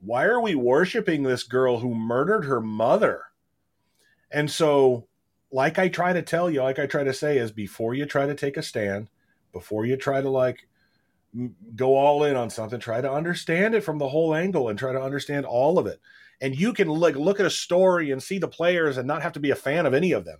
[0.00, 3.22] "Why are we worshiping this girl who murdered her mother?"
[4.30, 5.06] And so,
[5.50, 8.26] like I try to tell you, like I try to say, is before you try
[8.26, 9.08] to take a stand,
[9.52, 10.66] before you try to like
[11.74, 14.92] go all in on something try to understand it from the whole angle and try
[14.92, 16.00] to understand all of it
[16.40, 19.32] and you can like look at a story and see the players and not have
[19.32, 20.38] to be a fan of any of them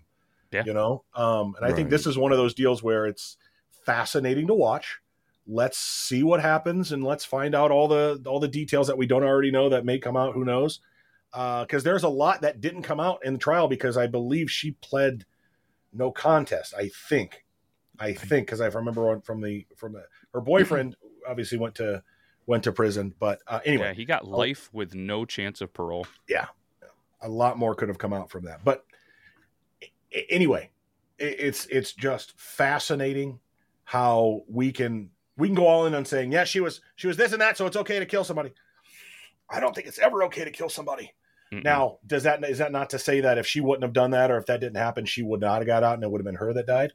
[0.53, 0.65] Yeah.
[0.65, 3.37] you know um and i think this is one of those deals where it's
[3.85, 5.01] fascinating to watch
[5.47, 9.07] let's see what happens and let's find out all the all the details that we
[9.07, 10.81] don't already know that may come out who knows?
[11.33, 14.73] Because there's a lot that didn't come out in the trial because i believe she
[14.73, 15.25] pled
[15.93, 17.45] no contest i think.
[17.99, 20.97] I think because i remember from the from the her boyfriend
[21.29, 22.03] obviously went to
[22.47, 23.89] went to prison but uh, anyway.
[23.89, 26.07] Yeah, he got life with no chance of parole.
[26.29, 26.47] Yeah,
[27.21, 28.85] a lot more could have come out from that but
[30.31, 30.71] anyway
[31.19, 33.41] it's it's just fascinating
[33.85, 37.17] how we can we can go all in on saying yeah she was she was
[37.17, 38.53] this and that so it's okay to kill somebody
[39.51, 41.13] i don't think it's ever okay to kill somebody
[41.53, 41.63] Mm-mm.
[41.65, 44.31] now does that is that not to say that if she wouldn't have done that
[44.31, 46.25] or if that didn't happen she would not have got out and it would have
[46.27, 46.93] been her that died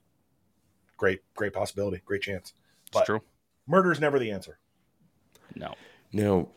[0.98, 3.22] great great possibility great chance it's but- true.
[3.68, 4.58] murder's never the answer
[5.56, 5.74] No.
[6.14, 6.48] Now,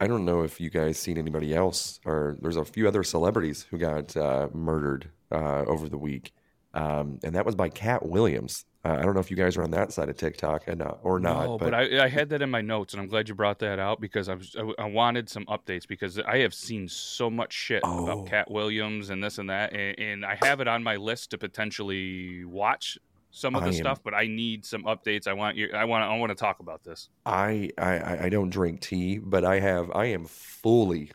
[0.00, 3.66] I don't know if you guys seen anybody else, or there's a few other celebrities
[3.70, 6.32] who got uh, murdered uh, over the week,
[6.74, 8.64] um, and that was by Katt Williams.
[8.84, 10.96] Uh, I don't know if you guys are on that side of TikTok and uh,
[11.02, 13.28] or not, No, but, but, I, I had that in my notes, and I'm glad
[13.30, 16.52] you brought that out because I was I, I wanted some updates because I have
[16.52, 18.04] seen so much shit Oh.
[18.04, 21.30] about Katt Williams and this and that, and, and I have it on my list
[21.30, 22.98] to potentially watch
[23.30, 25.26] some of the am- stuff, but I need some updates.
[25.26, 25.70] I want you.
[25.74, 26.04] I want.
[26.04, 27.08] I want to talk about this.
[27.26, 31.10] I, I I don't drink tea, but I have I am fully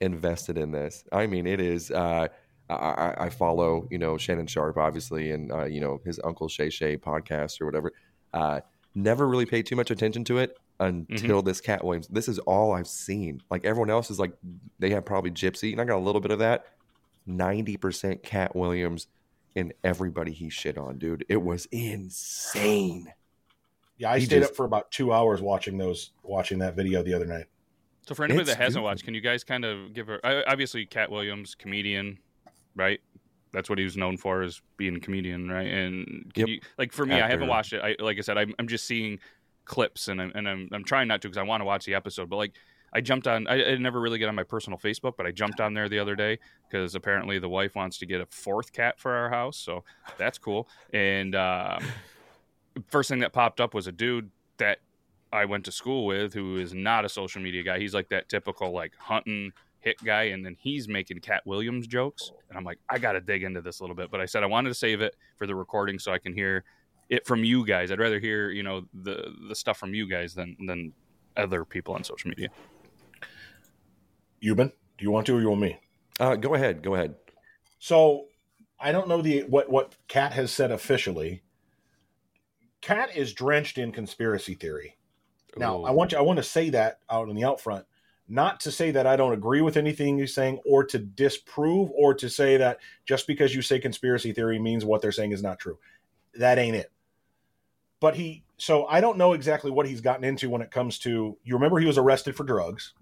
[0.00, 1.04] invested in this.
[1.10, 1.90] I mean, it is.
[1.90, 2.28] Uh,
[2.70, 6.48] I, I I follow you know Shannon Sharpe obviously, and uh, you know his Uncle
[6.48, 7.92] Shay Shay podcast or whatever.
[8.32, 8.60] Uh,
[8.94, 12.08] never really paid too much attention to it until this Katt Williams.
[12.08, 13.42] This is all I've seen.
[13.50, 14.32] Like everyone else is like
[14.78, 16.66] they have probably Gypsy, and I got a little bit of that.
[17.26, 19.06] Ninety percent Katt Williams,
[19.56, 21.24] and everybody he shit on, dude.
[21.28, 23.12] It was insane.
[23.98, 27.02] yeah i He stayed just- up for about two hours watching those watching that video
[27.02, 27.46] the other night
[28.06, 28.84] So for anybody It's that hasn't good.
[28.86, 30.20] watched, can you guys kind of give her?
[30.24, 32.18] I- Obviously, Katt Williams, comedian,
[32.74, 33.00] right?
[33.52, 35.66] That's what he was known for, is being a comedian, right?
[35.66, 36.48] And Yep.
[36.48, 37.80] you, like for me, I haven't watched it.
[37.82, 39.20] I like I said, I'm, I'm just seeing
[39.64, 41.94] clips, and I'm and I'm, I'm trying not to because I want to watch the
[41.94, 42.28] episode.
[42.28, 42.54] But like,
[42.92, 43.46] I jumped on.
[43.46, 46.00] I, I never really get on my personal Facebook, but I jumped on there the
[46.00, 49.56] other day because apparently the wife wants to get a fourth cat for our house,
[49.56, 49.84] so
[50.18, 50.68] that's cool.
[50.92, 51.84] And um,
[52.88, 54.78] first thing that popped up was a dude that
[55.32, 57.78] I went to school with who is not a social media guy.
[57.78, 59.52] He's like that typical like hunting
[59.84, 62.32] hit guy, and then he's making Katt Williams jokes.
[62.48, 64.10] And I'm like, I got to dig into this a little bit.
[64.10, 66.64] But I said I wanted to save it for the recording so I can hear
[67.10, 67.90] it from you guys.
[67.92, 70.92] I'd rather hear you know the the stuff from you guys than than
[71.36, 72.48] other people on social media.
[74.42, 75.78] Euban, do you want to or you want me
[76.20, 77.14] Uh, go ahead, go ahead.
[77.78, 78.26] So
[78.78, 81.42] I don't know the what what Katt has said officially.
[82.80, 84.96] Katt is drenched in conspiracy theory.
[85.56, 85.84] Now Ooh.
[85.84, 87.86] I want you, I want to say that out in the out front,
[88.28, 92.14] not to say that I don't agree with anything you're saying, or to disprove, or
[92.14, 95.58] to say that just because you say conspiracy theory means what they're saying is not
[95.58, 95.78] true.
[96.34, 96.90] That ain't it.
[98.00, 101.36] But he so I don't know exactly what he's gotten into when it comes to
[101.42, 102.94] you remember he was arrested for drugs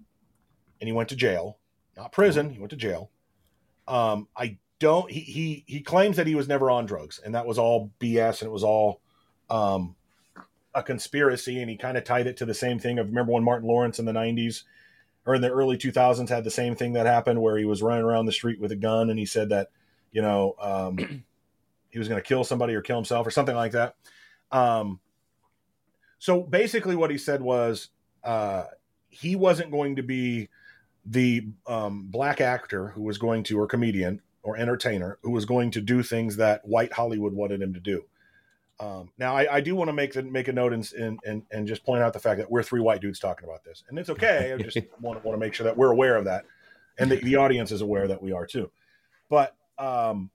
[0.79, 1.57] and he went to jail.
[1.95, 3.11] Not prison, he went to jail.
[3.87, 5.09] Um, I don't.
[5.09, 8.41] He he he claims that he was never on drugs, and that was all BS,
[8.41, 9.01] and it was all,
[9.49, 9.95] um,
[10.73, 12.99] a conspiracy, and he kind of tied it to the same thing.
[12.99, 14.63] of remember when Martin Lawrence in the '90s
[15.25, 18.03] or in the early 2000s had the same thing that happened where he was running
[18.03, 19.69] around the street with a gun and he said that
[20.11, 20.97] you know um,
[21.89, 23.95] he was going to kill somebody or kill himself or something like that.
[24.51, 24.99] Um,
[26.17, 27.89] so basically, what he said was
[28.23, 28.63] uh,
[29.09, 30.49] he wasn't going to be
[31.05, 35.69] the um, black actor who was going to, or comedian or entertainer who was going
[35.71, 38.05] to do things that white Hollywood wanted him to do.
[38.79, 41.67] Um, now, I, I, do want to make the, make a note and, and and
[41.67, 44.09] just point out the fact that we're three white dudes talking about this, and it's
[44.09, 44.51] okay.
[44.51, 46.45] I just want, to want to make sure that we're aware of that,
[46.97, 48.71] and the, the audience is aware that we are too.
[49.29, 50.31] But um,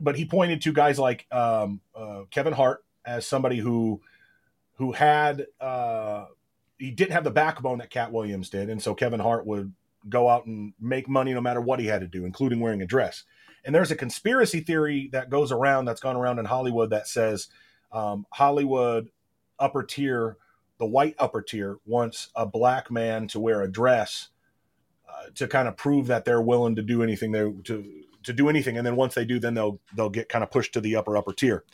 [0.00, 4.02] but he pointed to guys like um, uh, Kevin Hart as somebody who
[4.74, 6.26] who had uh,
[6.78, 9.72] he didn't have the backbone that Katt Williams did, and so Kevin Hart would
[10.08, 12.86] go out and make money no matter what he had to do, including wearing a
[12.86, 13.24] dress.
[13.64, 17.48] And there's a conspiracy theory that goes around that's gone around in Hollywood that says
[17.92, 19.08] um, Hollywood
[19.58, 20.36] upper tier,
[20.78, 24.28] the white upper tier, wants a black man to wear a dress
[25.08, 28.48] uh, to kind of prove that they're willing to do anything they to to do
[28.48, 28.76] anything.
[28.76, 31.16] And then once they do, then they'll they'll get kind of pushed to the upper
[31.16, 31.64] upper tier.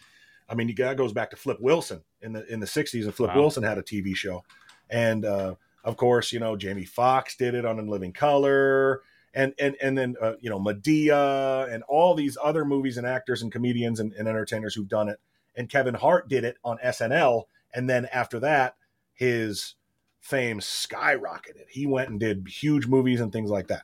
[0.49, 3.31] I mean, that goes back to Flip Wilson in the in the '60s, and Flip
[3.31, 3.41] wow.
[3.41, 4.45] Wilson had a TV show,
[4.89, 9.03] and uh, of course, you know Jamie Foxx did it on In Living Color
[9.35, 13.43] and and and then uh, you know Madea and all these other movies and actors
[13.43, 15.21] and comedians and, and, entertainers who've done it.
[15.57, 18.77] And Kevin Hart did it on SNL, and then after that,
[19.15, 19.75] his
[20.21, 21.69] fame skyrocketed.
[21.69, 23.83] He went and did huge movies and things like that.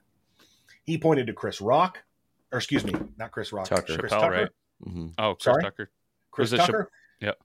[0.85, 2.03] He pointed to Chris Rock,
[2.53, 3.99] or excuse me, not Chris Rock, Tucker.
[3.99, 4.33] Chris Chappelle, Tucker.
[4.33, 4.49] right?
[4.87, 5.15] Mhm.
[5.19, 5.63] Oh, Chris Sorry?
[5.63, 5.91] Tucker.
[6.31, 6.91] Chris Was it Tucker.
[7.21, 7.39] Yep.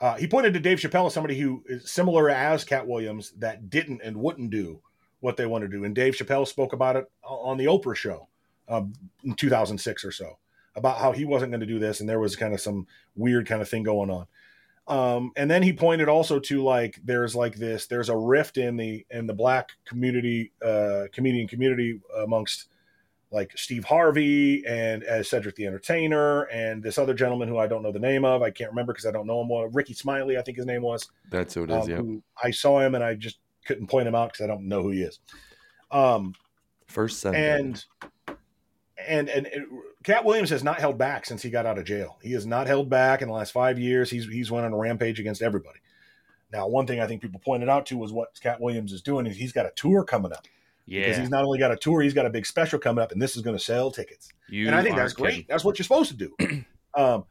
[0.00, 3.68] Uh, he pointed to Dave Chappelle as somebody who is similar as Cat Williams that
[3.68, 4.80] didn't and wouldn't do
[5.20, 5.84] what they want to do.
[5.84, 8.28] And Dave Chappelle spoke about it on the Oprah show
[8.68, 8.92] um,
[9.24, 10.38] in 2006 or so
[10.76, 13.46] about how he wasn't going to do this, and there was kind of some weird
[13.46, 14.26] kind of thing going on.
[14.86, 18.76] Um, and then he pointed also to like there's like this there's a rift in
[18.76, 22.68] the in the black community uh, comedian community amongst
[23.30, 27.82] like Steve Harvey and as Cedric the Entertainer and this other gentleman who I don't
[27.82, 30.38] know the name of I can't remember because I don't know him well Rickey Smiley
[30.38, 31.84] I think his name was That's who it is.
[31.84, 32.20] um, yeah.
[32.42, 34.90] I saw him and I just couldn't point him out because I don't know who
[34.90, 35.20] he is.
[35.92, 36.34] Um,
[36.86, 37.58] First Sunday.
[37.58, 37.84] and
[39.06, 39.62] and and it,
[40.02, 42.18] Katt Williams has not held back since he got out of jail.
[42.22, 44.10] He has not held back in the last five years.
[44.10, 45.78] He's he's went on a rampage against everybody.
[46.50, 49.26] Now, one thing I think people pointed out to was what Katt Williams is doing
[49.26, 50.46] is he's got a tour coming up.
[50.86, 51.02] Yeah.
[51.02, 53.20] Because he's not only got a tour, he's got a big special coming up, and
[53.20, 55.30] this is going to sell tickets You and I think are that's great.
[55.30, 55.46] kidding.
[55.46, 56.64] That's what you're supposed to do.
[56.94, 57.24] um,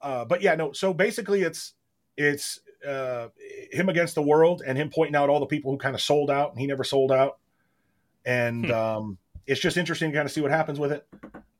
[0.00, 0.70] uh, but yeah, no.
[0.70, 1.74] So basically, it's
[2.16, 3.28] it's uh,
[3.70, 6.30] him against the world, and him pointing out all the people who kind of sold
[6.30, 7.38] out, and he never sold out.
[8.24, 8.72] And Hmm.
[8.72, 11.06] um, it's just interesting to kind of see what happens with it.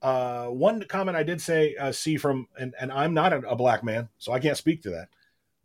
[0.03, 3.57] Uh, one comment I did say uh, see from, and, and I'm not a, a
[3.57, 5.09] black man, so I can't speak to that.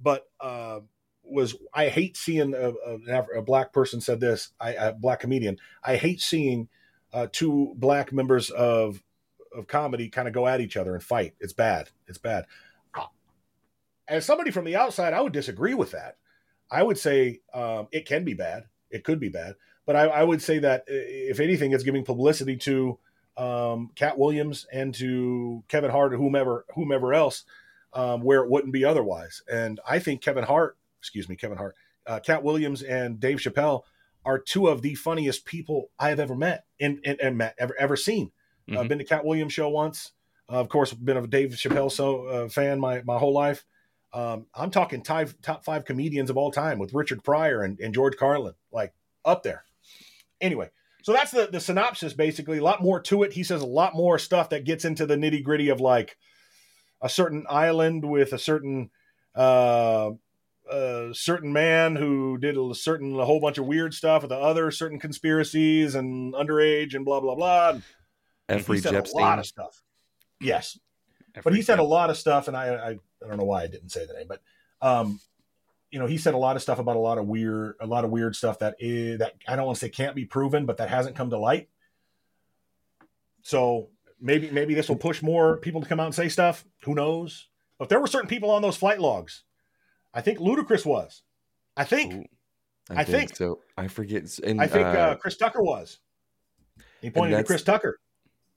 [0.01, 0.81] But uh,
[1.23, 5.57] was I hate seeing a, a, a black person said this, I, a black comedian.
[5.83, 6.67] I hate seeing
[7.13, 9.01] uh, two black members of
[9.55, 11.33] of comedy kind of go at each other and fight.
[11.39, 11.89] It's bad.
[12.07, 12.45] It's bad.
[14.07, 16.17] As somebody from the outside, I would disagree with that.
[16.71, 18.65] I would say um, it can be bad.
[18.89, 22.55] It could be bad, but I, I would say that if anything, it's giving publicity
[22.57, 22.97] to
[23.37, 27.43] um, Katt Williams and to Kevin Hart or whomever whomever else,
[27.93, 29.41] um, where it wouldn't be otherwise.
[29.51, 31.75] And I think Kevin Hart, excuse me, Kevin Hart,
[32.07, 33.81] uh, Katt Williams and Dave Chappelle
[34.23, 37.75] are two of the funniest people I have ever met and, and, and met, ever
[37.79, 38.31] ever seen.
[38.69, 38.87] I've Mhm.
[38.87, 40.13] been to Katt Williams show once.
[40.49, 43.65] Uh, of course, been a Dave Chappelle so uh, fan my my whole life.
[44.13, 47.93] Um, I'm talking top top five comedians of all time with Richard Pryor and, and
[47.93, 48.93] George Carlin, like
[49.25, 49.65] up there.
[50.39, 50.69] Anyway,
[51.03, 52.13] so that's the the synopsis.
[52.13, 53.33] Basically, a lot more to it.
[53.33, 56.17] He says a lot more stuff that gets into the nitty gritty of like
[57.01, 58.89] a certain island with a certain
[59.35, 60.11] uh,
[60.71, 64.37] a certain man who did a certain a whole bunch of weird stuff with the
[64.37, 67.79] other certain conspiracies and underage and blah blah blah.
[68.49, 69.21] Every he said Jepstein.
[69.21, 69.83] a lot of stuff.
[70.41, 70.77] Yes,
[71.43, 73.67] but he said a lot of stuff, and I, I I don't know why I
[73.67, 74.41] didn't say the name, but
[74.81, 75.19] um,
[75.91, 78.03] you know, he said a lot of stuff about a lot of weird a lot
[78.05, 80.77] of weird stuff that is that I don't want to say can't be proven, but
[80.77, 81.69] that hasn't come to light.
[83.43, 86.65] So maybe maybe this will push more people to come out and say stuff.
[86.83, 87.47] Who knows?
[87.77, 89.43] But there were certain people on those flight logs.
[90.13, 91.23] I think Ludacris was.
[91.75, 92.13] I think.
[92.13, 92.25] Ooh,
[92.89, 93.59] I think- so.
[93.77, 94.23] I forget.
[94.39, 95.99] And, I think uh, uh, Chris Tucker was.
[97.01, 97.99] He pointed to Chris Tucker.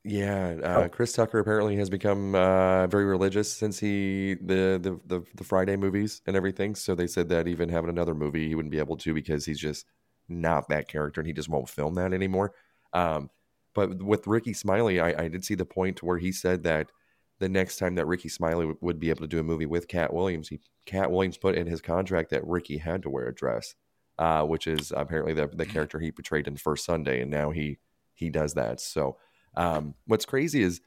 [0.04, 0.88] Yeah, uh, Oh.
[0.90, 5.76] Chris Tucker apparently has become uh, very religious since he the, the the the Friday
[5.76, 6.74] movies and everything.
[6.74, 9.58] So they said that even having another movie, he wouldn't be able to because he's
[9.58, 9.86] just
[10.28, 12.54] not that character, and he just won't film that anymore.
[12.92, 13.30] Um,
[13.74, 16.90] but with Rickey Smiley, I, I did see the point where he said that
[17.38, 19.88] the next time that Rickey Smiley w- would be able to do a movie with
[19.88, 23.34] Katt Williams, he Katt Williams put in his contract that Rickey had to wear a
[23.34, 23.74] dress,
[24.18, 27.78] uh, which is apparently the the character he portrayed in First Sunday, and now he
[28.14, 28.80] he does that.
[28.80, 29.18] So,
[29.56, 30.80] um, what's crazy is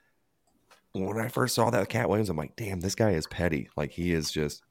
[0.93, 3.69] when I first saw that Katt Williams, I'm like, damn, this guy is petty.
[3.77, 4.61] Like he is just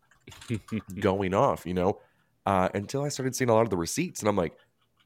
[1.01, 2.01] going off, you know.
[2.47, 4.55] Uh, until I started seeing a lot of the receipts, and I'm like,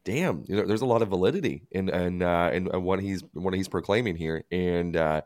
[0.04, 3.22] damn, you know, there's a lot of validity in in, uh, in, in what he's
[3.32, 4.44] what he's proclaiming here.
[4.50, 5.22] And uh,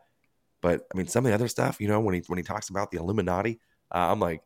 [0.61, 2.71] but I mean, some of the other stuff, you know, when he when he talks
[2.71, 3.61] about the Illuminati,
[3.95, 4.43] uh, I'm like,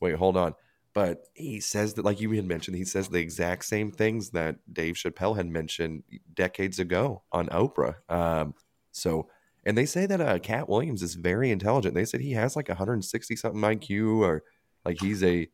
[0.00, 0.54] wait, hold on.
[0.94, 4.56] But he says that, like you had mentioned, he says the exact same things that
[4.70, 6.02] Dave Chappelle had mentioned
[6.34, 7.96] decades ago on Oprah.
[8.10, 8.54] Um,
[8.90, 9.28] so,
[9.64, 11.94] and they say that uh, Katt Williams is very intelligent.
[11.94, 14.42] They said he has like 160 something IQ, or
[14.84, 15.48] like he's a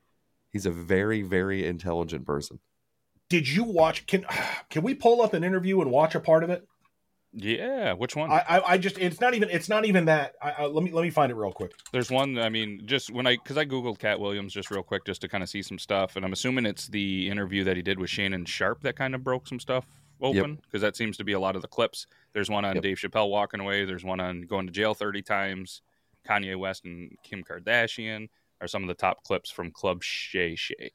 [0.51, 2.59] he's a very very intelligent person.
[3.29, 4.07] Did you watch?
[4.07, 4.25] Can
[4.71, 6.67] can we pull up an interview and watch a part of it?
[7.33, 8.31] Yeah, which one?
[8.31, 10.35] I I, I just it's not even it's not even that.
[10.43, 11.73] I, I, let me let me find it real quick.
[11.93, 12.39] There's one.
[12.39, 15.29] I mean, just when I because I googled Katt Williams just real quick just to
[15.29, 18.11] kind of see some stuff, and I'm assuming it's the interview that he did with
[18.11, 19.87] Shannon Sharpe that kind of broke some stuff
[20.21, 22.07] open because that seems to be a lot of the clips.
[22.33, 22.83] There's one on Yep.
[22.83, 23.85] Dave Chappelle walking away.
[23.85, 25.83] There's one on going to jail 30 times.
[26.29, 28.29] Kanye West and Kim Kardashian
[28.61, 30.91] are some of the top clips from Club Shay Shay.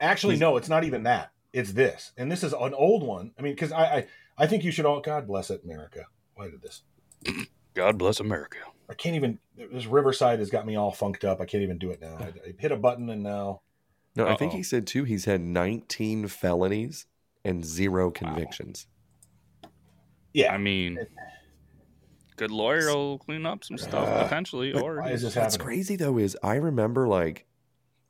[0.00, 1.30] Actually, no, it's not even that.
[1.52, 3.32] It's this, and this is an old one.
[3.38, 6.06] I mean, because I, I I think you should all God bless it, America.
[6.34, 6.82] Why did this?
[7.74, 8.58] God bless America.
[8.88, 9.38] I can't even.
[9.56, 11.40] This Riverside has got me all funked up.
[11.40, 12.16] I can't even do it now.
[12.18, 13.62] I, I hit a button and now.
[14.16, 15.04] No, I think he said too.
[15.04, 17.06] He's had 19 felonies
[17.44, 18.86] and zero convictions.
[20.32, 20.54] Yeah.
[20.54, 20.98] I mean,
[22.36, 25.96] good lawyer will clean up some stuff Uh, potentially, or why is this What's crazy
[25.96, 27.46] though is I remember like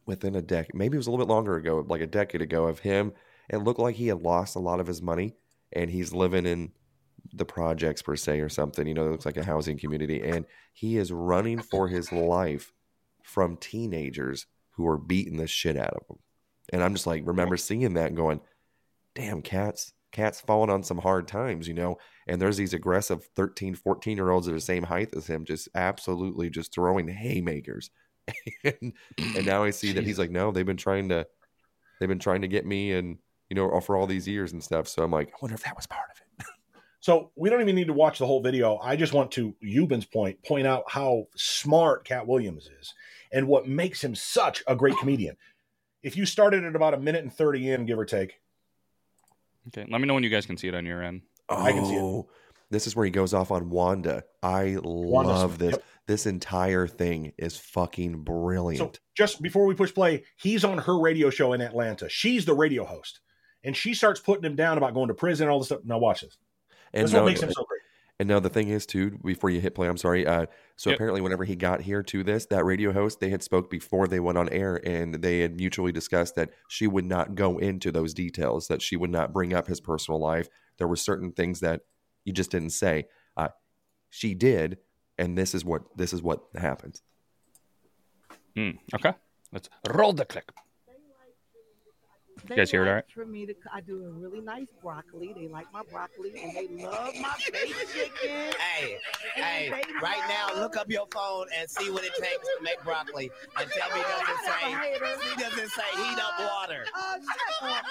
[0.06, 2.66] within a decade, maybe it was a little bit longer ago, like a decade ago,
[2.66, 3.12] of him.
[3.48, 5.36] It looked like he had lost a lot of his money,
[5.74, 6.72] and he's living in
[7.32, 8.86] the projects per se or something.
[8.86, 12.72] You know, it looks like a housing community, and he is running for his life
[13.22, 16.18] from teenagers who are beating the shit out of him.
[16.72, 18.40] And I'm just like, remember seeing that and going,
[19.14, 21.98] damn, cats, cats falling on some hard times, you know?
[22.26, 25.68] And there's these aggressive 13, 14 year olds are the same height as him, just
[25.74, 27.90] absolutely just throwing haymakers.
[28.64, 31.26] and, and now I see that he's like, no, they've been trying to,
[32.00, 33.18] they've been trying to get me and,
[33.56, 34.88] you know, for all these years and stuff.
[34.88, 36.46] So I'm like, I wonder if that was part of it.
[37.00, 38.78] So we don't even need to watch the whole video.
[38.78, 42.94] I just want to Euban's point point out how smart Katt Williams is
[43.30, 45.36] and what makes him such a great comedian.
[46.02, 48.40] If you started at about a minute and thirty in, give or take,
[49.68, 49.86] okay.
[49.86, 51.20] Let me know when you guys can see it on your end.
[51.50, 52.00] I can see it.
[52.00, 52.30] Oh,
[52.70, 54.24] This is where he goes off on Wanda.
[54.42, 55.70] I Wanda love Smith, this.
[55.72, 55.84] yep.
[56.06, 58.96] This entire thing is fucking brilliant.
[58.96, 62.08] So just before we push play, he's on her radio show in Atlanta.
[62.08, 63.20] She's the radio host,
[63.64, 65.80] and she starts putting him down about going to prison and all this stuff.
[65.84, 66.36] Now watch this.
[66.92, 67.80] and This is what now- makes him so great.
[68.20, 70.24] And now the thing is too, before you hit play, I'm sorry.
[70.24, 70.46] Uh,
[70.76, 70.96] so Yep.
[70.96, 74.20] apparently, whenever he got here to this, that radio host they had spoke before they
[74.20, 78.14] went on air, and they had mutually discussed that she would not go into those
[78.14, 80.48] details, that she would not bring up his personal life.
[80.78, 81.80] There were certain things that
[82.24, 83.08] you just didn't say.
[83.36, 83.48] Uh,
[84.10, 84.78] she did,
[85.18, 87.02] and this is what this is what happens.
[88.54, 88.70] Hmm.
[88.94, 89.12] Okay.
[89.52, 90.52] Let's roll the clip.
[92.46, 93.04] They guys hear it like all right?
[93.14, 95.32] For me to, I do a really nice broccoli.
[95.34, 98.52] They like my broccoli and they love my baby chicken.
[98.60, 98.98] Hey,
[99.36, 102.62] And hey, they right now, look up your phone and see what it takes to
[102.62, 103.30] make broccoli.
[103.58, 106.84] And tell me, does it say, see, does it say heat up water?
[106.94, 107.14] Uh,
[107.60, 107.84] shut.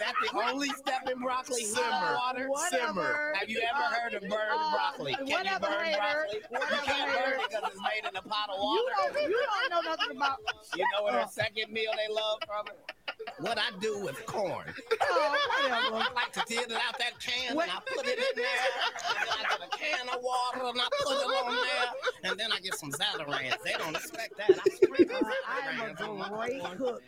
[0.00, 1.60] That's the only step in broccoli.
[1.60, 1.86] Heat Simmer.
[1.86, 2.86] up water, Whatever.
[2.86, 3.32] simmer.
[3.38, 5.12] Have you ever Uh, heard of burned uh, broccoli?
[5.14, 6.38] Can you burn broccoli?
[6.50, 9.12] You can't burn it because it's made in a pot of You water.
[9.20, 10.38] don't, you don't know nothing about.
[10.76, 12.78] You know what Uh, her second meal they love from it?
[13.38, 14.66] What I do with corn.
[15.12, 15.96] Oh, whatever.
[15.96, 18.46] I like to get it out that can and I put it in there.
[19.08, 22.30] And then I get a can of water and I put it on there.
[22.30, 23.56] And then I get some Zatarain's.
[23.64, 24.50] They don't expect that.
[24.50, 27.02] I sprinkle Uh, I am Zatarain's on my a great cook.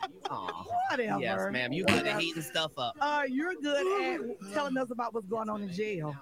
[0.91, 1.21] Whatever.
[1.21, 1.73] Yes, ma'am.
[1.73, 2.97] You good at heating stuff up.
[3.01, 3.87] Uh, you're good
[4.21, 6.15] at telling us about what's going on in jail.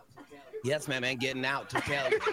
[0.65, 1.05] Yes, ma'am.
[1.05, 2.19] And getting out to tell you.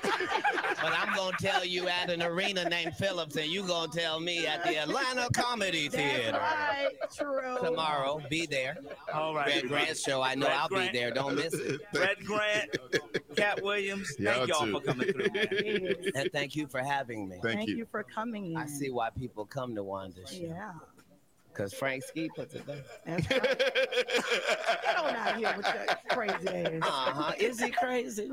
[0.80, 4.00] But I'm going to tell you at an arena named Phillips, and you going to
[4.00, 6.38] tell me at the Atlanta Comedy Theater.
[6.38, 6.90] right.
[7.16, 7.58] True.
[7.64, 8.78] Tomorrow, be there.
[9.12, 9.48] All right.
[9.48, 10.22] Red Grant show.
[10.22, 10.92] I know Red I'll Grant.
[10.92, 11.10] be there.
[11.12, 11.82] Don't miss it.
[11.96, 12.78] Red Grant,
[13.36, 17.40] Katt Williams, thank y'all for coming through, And thank you for having me.
[17.42, 17.88] Thank, you.
[17.90, 18.58] for coming in.
[18.58, 20.44] I see why people come to Wanda's show.
[20.44, 20.74] Yeah.
[21.58, 22.84] Because Frank Ski puts it there.
[23.04, 23.58] That's right.
[23.58, 26.82] Get on out here with that crazy ass.
[26.84, 27.34] Uh-huh.
[27.40, 28.30] Is he crazy?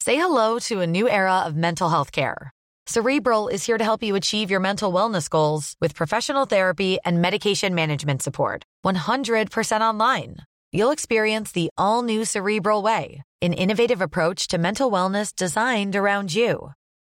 [0.00, 2.50] Say hello to a new era of mental health care.
[2.86, 7.22] Cerebral is here to help you achieve your mental wellness goals with professional therapy and
[7.22, 8.64] medication management support.
[8.84, 10.38] 100% online.
[10.72, 16.34] you'll experience the all new Cerebral Way, an innovative approach to mental wellness designed around
[16.34, 16.72] you.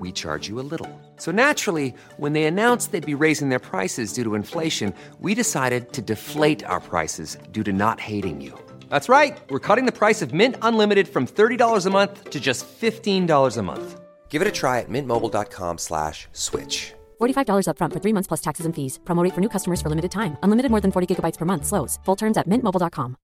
[0.00, 0.90] we charge you a little.
[1.16, 5.92] So naturally, when they announced they'd be raising their prices due to inflation, we decided
[5.94, 8.52] to deflate our prices due to not hating you.
[8.90, 9.38] That's right.
[9.48, 13.62] We're cutting the price of Mint Unlimited from $30 a month to just $15 a
[13.62, 14.00] month.
[14.28, 16.92] Give it a try at mintmobile.com slash switch.
[17.18, 18.98] $45 upfront for three months plus taxes and fees.
[19.06, 20.36] Promote rate for new customers for limited time.
[20.42, 21.64] Unlimited more than 40 gigabytes per month.
[21.64, 21.98] Slows.
[22.04, 23.16] Full terms at mintmobile.com.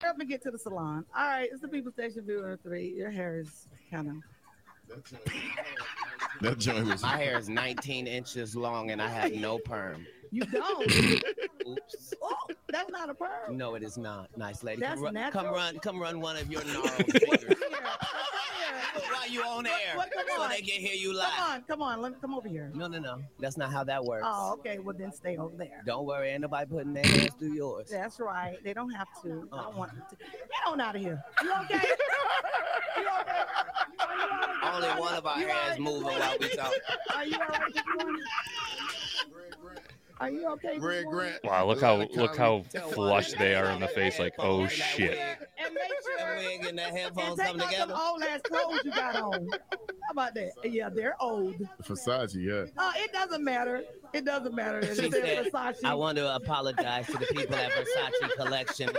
[0.00, 1.06] Help me get to the salon.
[1.16, 2.92] All right, it's the People Station Viewer 3.
[2.94, 4.22] Your hair is kind
[4.88, 5.04] of.
[6.40, 7.02] That joint was.
[7.02, 10.06] My hair is 19 inches long and I have no perm.
[10.34, 10.92] You don't.
[11.68, 12.14] Oops.
[12.20, 12.34] oh,
[12.68, 13.56] that's not a perm.
[13.56, 14.36] No, it is not.
[14.36, 14.80] Nice lady.
[14.80, 15.44] That's come, run, natural.
[15.44, 17.48] come run, come run one of your gnarled Come fingers here.
[17.54, 19.12] Come here.
[19.12, 20.48] while you on air, What- come so on.
[20.50, 21.28] they can hear you live.
[21.36, 22.02] Come on, come on.
[22.02, 22.72] Let me come over here.
[22.74, 23.22] No, no, no.
[23.38, 24.24] That's not how that works.
[24.28, 24.80] Oh, okay.
[24.80, 25.82] Well, then stay over there.
[25.86, 27.88] Don't worry, ain't nobody putting their hands through yours.
[27.88, 28.56] That's right.
[28.64, 29.48] They don't have to.
[29.52, 29.62] I Uh-uh.
[29.62, 30.16] don't want them to.
[30.16, 30.32] Get
[30.66, 31.22] on out of here.
[31.44, 31.74] You okay?
[32.98, 33.42] you okay?
[34.64, 36.72] Only one of our You hairs moving while we talk.
[37.14, 38.22] Are you all right this morning?
[40.20, 40.74] Are you okay?
[40.74, 41.30] this Greg morning?
[41.32, 41.44] Grant.
[41.44, 44.18] Wow, look how look how Tell flushed they are in the face.
[44.18, 45.10] Like, oh headphones and that shit.
[45.10, 46.36] wig- And make that sure.
[46.36, 47.86] wig and the And headphones take come off together.
[47.92, 49.48] them old ass clothes you got on.
[49.50, 50.52] How about that?
[50.64, 51.56] Yeah, they're old.
[51.82, 52.66] Versace, yeah.
[52.76, 53.82] Uh, it doesn't matter.
[54.12, 54.78] It doesn't matter.
[54.80, 55.78] It She said, Versace.
[55.84, 58.90] I want to apologize to the people at Versace Collection.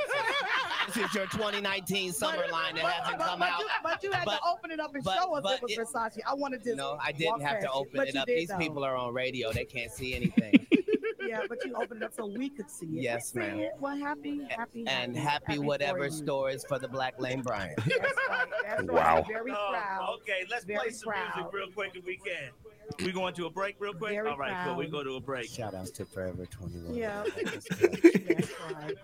[0.87, 3.59] This is, your 2019 summer line that but- hasn't but- come but out.
[3.59, 5.77] You, but you had But- to open it up and but- show us but it
[5.79, 6.19] was Versace.
[6.27, 6.75] I wanted to.
[6.75, 8.27] No, I didn't have to open it up.
[8.27, 8.57] These though.
[8.57, 9.51] people are on radio.
[9.53, 10.67] They can't see anything.
[11.41, 12.91] Yeah, but you opened it up so we could see it.
[13.03, 13.59] Yes, see ma'am.
[13.59, 13.71] it.
[13.79, 16.11] Well, happy, happy, and happy, happy for whatever you.
[16.11, 17.75] stories for the Black Lane Bryant.
[17.77, 17.89] That's
[18.29, 18.47] right.
[18.63, 18.91] That's right.
[18.91, 19.25] Wow.
[19.27, 20.09] Very Oh, proud.
[20.21, 21.35] okay, let's Very play some proud.
[21.35, 22.51] music real quick if we can.
[23.03, 24.11] We going to a break real quick?
[24.11, 24.75] Very All right, cool.
[24.75, 25.49] We go to a break.
[25.49, 26.93] Shout outs to Forever 21.
[26.95, 27.23] Yeah.
[27.35, 28.95] That's That's right.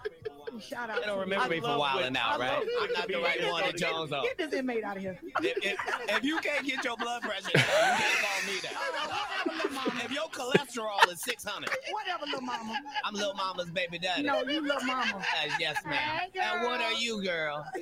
[0.62, 0.99] Shout out.
[1.01, 1.62] They don't remember you.
[1.62, 2.64] me for wilding out, right?
[2.82, 4.24] I'm not the right one to Get- Jones on.
[4.24, 5.20] Get this inmate out of here.
[5.41, 5.78] If, if,
[6.09, 10.05] if you can't get your blood pressure down, you can't call me that.
[10.05, 12.80] If your cholesterol is 600, Whatever, little mama.
[13.03, 14.24] I'm little mama's baby daddy.
[14.24, 15.16] No, you little mama.
[15.18, 15.93] Uh, yes, ma'am.
[16.34, 17.66] Hey, And what are you, girl?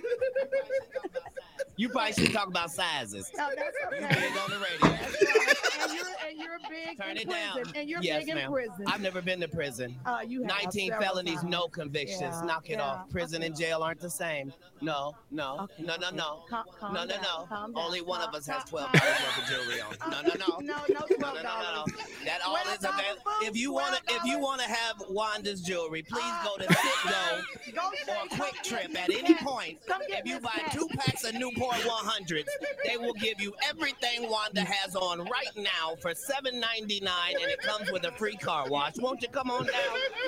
[1.76, 3.32] You probably should talk about sizes.
[3.38, 4.20] No, that's You okay.
[4.20, 5.59] big on the radio.
[5.82, 7.64] And you're and you're big Turn in it prison.
[7.64, 7.74] down.
[7.76, 8.52] And you're yes, big in ma'am.
[8.52, 8.86] prison.
[8.88, 9.96] I've never been to prison.
[10.06, 11.50] Uh, you have 19 felonies, times.
[11.50, 12.22] no convictions.
[12.22, 12.82] Yeah, Knock it yeah.
[12.84, 13.10] off.
[13.10, 14.54] Prison and jail aren't the same.
[14.82, 16.16] No, no, Okay, no, no, okay.
[16.16, 16.44] no.
[16.50, 17.48] Calm- calm No, no, no.
[17.50, 17.74] down.
[17.76, 19.96] Only one of us has 12 dollars worth of jewelry on.
[20.10, 20.58] No, no, no.
[20.60, 21.86] No, no, No, no, no, no, no.
[22.26, 23.22] That all is $12 available.
[23.42, 27.74] If you want to, if you want to have Wanda's jewelry, please go to Citgo
[27.76, 29.80] Go or Quick Trip at any point.
[30.08, 32.46] If you buy two packs of Newport 100s,
[32.86, 35.69] they will give you everything Wanda has on right now
[36.02, 38.94] for $7.99, and it comes with a free car wash.
[39.00, 39.74] Won't you come on down?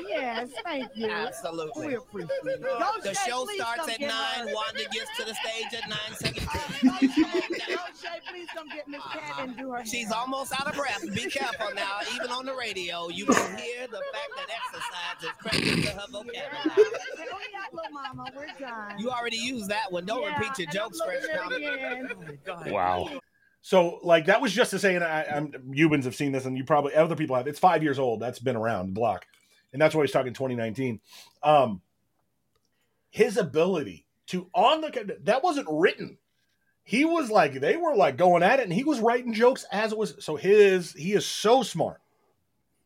[0.07, 1.09] Yes, thank you.
[1.09, 1.87] Absolutely.
[1.87, 2.61] We appreciate it.
[2.61, 4.09] Go The Shay, show starts at nine.
[4.47, 4.53] her.
[4.53, 6.89] Wanda gets to the stage at nine seventeen.
[6.89, 7.77] Go Shay, go
[8.29, 10.17] please come get Miss Cat and do her She's hair.
[10.17, 11.03] almost out of breath.
[11.13, 11.99] Be careful now.
[12.15, 16.07] Even on the radio, you can hear the fact that exercise is cracking into her
[16.11, 16.49] vocabulary.
[16.51, 17.41] Hey, what
[17.85, 18.29] you mama?
[18.35, 18.99] We're done.
[18.99, 20.05] You already used that one.
[20.05, 21.61] Don't Yeah, repeat your jokes, I'm Fresh looking Comic.
[21.61, 22.37] it again.
[22.45, 22.71] Go ahead.
[22.71, 23.09] Wow.
[23.61, 26.57] So, like, that was just to say, and I, I'm Eubans have seen this, and
[26.57, 27.47] you probably other people have.
[27.47, 28.19] It's five years old.
[28.19, 29.25] That's been around the block,
[29.71, 30.99] and that's why he's talking 2019.
[31.43, 31.81] Um,
[33.11, 36.17] his ability to on the that wasn't written.
[36.83, 39.91] He was like they were like going at it, and he was writing jokes as
[39.91, 40.15] it was.
[40.19, 42.01] So his he is so smart.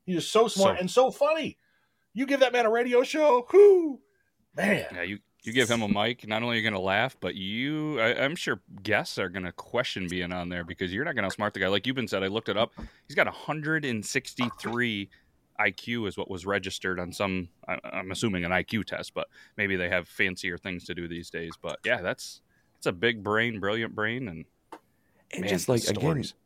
[0.06, 1.58] He is so smart So- and so funny.
[2.14, 4.00] You give that man a radio show, whoo,
[4.56, 4.86] man.
[4.94, 6.28] Yeah, you you give him a mic.
[6.28, 9.46] Not only are you going to laugh, but you, I, I'm sure guests are going
[9.46, 11.68] to question being on there because you're not going to outsmart the guy.
[11.68, 12.72] Like you've been said, I looked it up.
[13.08, 15.10] He's got 163
[15.60, 17.48] IQ is what was registered on some.
[17.68, 19.28] I'm assuming an IQ test, but
[19.58, 21.54] maybe they have fancier things to do these days.
[21.62, 22.42] But yeah, that's
[22.78, 24.46] it's a big brain, brilliant brain, and
[25.32, 26.32] And Man, just like stories.
[26.32, 26.40] again,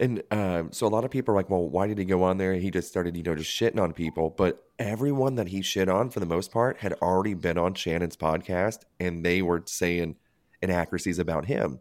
[0.00, 2.38] And um, so a lot of people are like, well, why did he go on
[2.38, 2.54] there?
[2.54, 4.30] He just started, you know, just shitting on people.
[4.30, 8.16] But everyone that he shit on, for the most part, had already been on Shannon's
[8.16, 10.16] podcast and they were saying
[10.60, 11.78] inaccuracies about him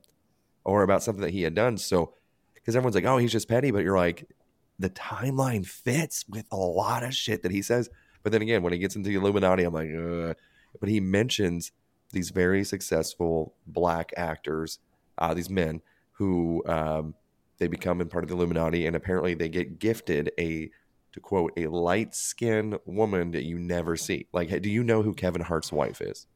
[0.64, 1.78] or about something that he had done.
[1.78, 2.14] So,
[2.54, 3.72] because everyone's like, oh, he's just petty.
[3.72, 4.30] But you're like,
[4.78, 7.90] the timeline fits with a lot of shit that he says.
[8.22, 10.36] But then again, when he gets into the Illuminati, I'm like, Ugh.
[10.80, 11.72] but he mentions
[12.12, 14.80] these very successful black actors,
[15.18, 15.82] uh, these men
[16.14, 17.16] who um,
[17.64, 20.70] they become in part of the Illuminati, and apparently they get gifted a,
[21.14, 24.28] to quote, a light skinned woman that you never see.
[24.34, 26.28] Like, do you know who Kevin Hart's wife is?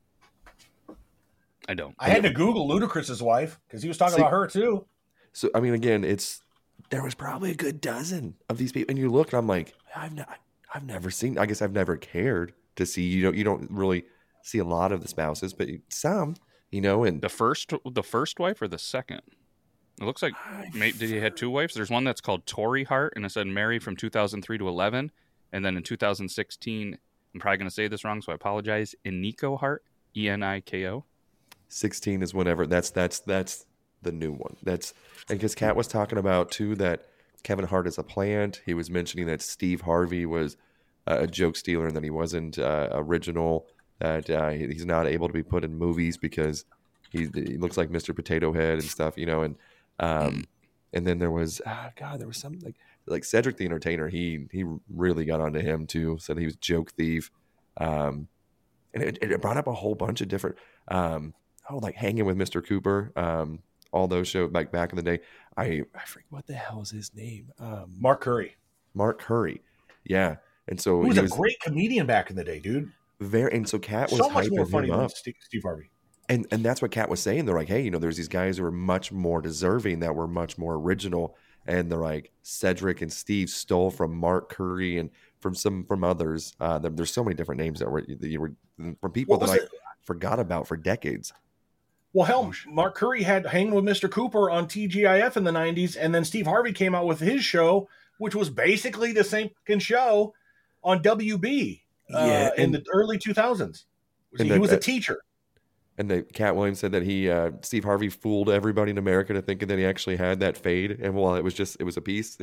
[1.68, 1.94] I don't.
[2.00, 4.86] I had to Google Ludacris's wife because he was talking See- about her too.
[5.34, 6.42] So I mean, again, it's
[6.92, 9.74] there was probably a good dozen of these people, and you look, and I'm like,
[9.94, 10.40] I've not,
[10.74, 11.38] I've never seen.
[11.38, 13.04] I guess I've never cared to see.
[13.04, 14.06] You don't, you don't really
[14.44, 16.38] see a lot of the spouses, but some,
[16.72, 19.22] you know, and The first, the first wife or the second?
[20.00, 20.34] It looks like
[20.74, 21.74] may, did he had two wives?
[21.74, 25.12] There's one that's called Tori Hart, and it said Mary from 2003 to 11,
[25.52, 26.98] and then in 2016,
[27.34, 28.96] I'm probably going to say this wrong, so I apologize.
[29.06, 29.84] Eniko Hart,
[30.16, 31.04] E N I K O.
[31.70, 33.66] 16 is whenever that's that's that's
[34.02, 34.56] the new one.
[34.64, 34.94] That's
[35.30, 37.06] and because Katt was talking about too that
[37.44, 38.62] Kevin Hart is a plant.
[38.66, 40.58] He was mentioning that Steve Harvey was
[41.08, 43.68] uh, a joke stealer and that he wasn't uh, original.
[44.00, 46.66] That uh, he's not able to be put in movies because
[47.10, 48.16] he, he looks like Mr.
[48.16, 49.42] Potato Head and stuff, you know.
[49.42, 49.56] And
[50.00, 50.46] um,
[50.94, 52.76] and then there was ah, God, there was some like
[53.06, 54.08] like Cedric the Entertainer.
[54.08, 56.18] He he really got onto him too.
[56.20, 57.32] Said he was joke thief.
[57.78, 58.28] Um,
[58.94, 60.56] and it, it brought up a whole bunch of different
[60.88, 61.34] um
[61.70, 63.60] oh like hanging with mr cooper um
[63.92, 65.20] all those shows like back in the day
[65.58, 68.56] i i forget what the hell is his name um Mark Curry,
[68.94, 69.62] mark curry
[70.04, 70.38] yeah
[70.68, 72.92] and so he was he a great comedian back in the day, dude.
[73.20, 75.90] very and so Katt was So much more funny him than Steve, Steve Harvey.
[76.30, 77.46] And and that's what Katt was saying.
[77.46, 80.28] They're like, hey, you know, there's these guys who are much more deserving that were
[80.28, 85.10] much more original, and they're like Cedric and Steve stole from Mark Curry and
[85.40, 86.54] from some from others.
[86.60, 88.52] Uh, there- there's so many different names that were that you were
[89.00, 89.60] from people that was I
[90.02, 91.32] forgot about for decades.
[92.14, 94.10] Well, hell, Mark Curry had hanging with Mr.
[94.10, 97.88] Cooper on TGIF in the '90s, and then Steve Harvey came out with his show,
[98.18, 99.50] which was basically the same
[99.80, 100.34] show
[100.84, 101.82] on WB
[102.14, 103.86] uh, Yeah, in the early 2000s.
[104.40, 105.20] And he that- was a teacher.
[106.00, 109.42] And the Katt Williams said that he uh, Steve Harvey fooled everybody in America to
[109.42, 112.02] thinking that he actually had that fade, and well, it was just it was a
[112.02, 112.38] piece.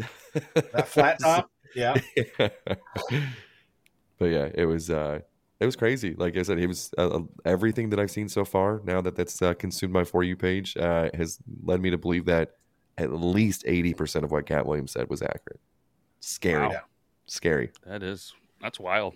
[0.54, 1.94] That flat top, yeah.
[2.38, 5.20] but yeah, it was uh,
[5.60, 6.14] it was crazy.
[6.14, 8.80] Like I said, it was uh, everything that I've seen so far.
[8.84, 12.24] Now that that's uh, consumed my for you page, uh, has led me to believe
[12.26, 12.56] that
[12.98, 15.60] at least eighty percent of what Katt Williams said was accurate.
[16.20, 16.80] Scary, Wow.
[17.26, 17.70] scary.
[17.86, 19.14] That is that's wild.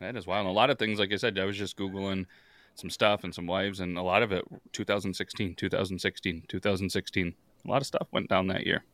[0.00, 0.46] That is wild.
[0.46, 2.26] And a lot of things, like I said, I was just googling
[2.74, 7.34] some stuff and some wives, and a lot of it 2016, 2016, 2016.
[7.66, 8.84] A lot of stuff went down that year.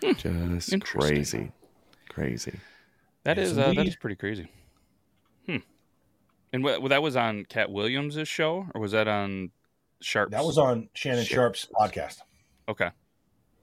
[0.00, 0.24] Just
[0.72, 0.80] Interesting.
[0.80, 1.52] crazy,
[2.08, 2.60] crazy.
[3.24, 3.88] That Yes, is uh, that indeed.
[3.88, 4.48] is pretty crazy.
[5.46, 5.56] Hmm.
[6.52, 9.50] And wh- that was on Katt Williams' show, or was that on
[10.00, 10.30] Sharpe?
[10.30, 12.18] That was on Shannon Sharpe's podcast.
[12.68, 12.90] Okay.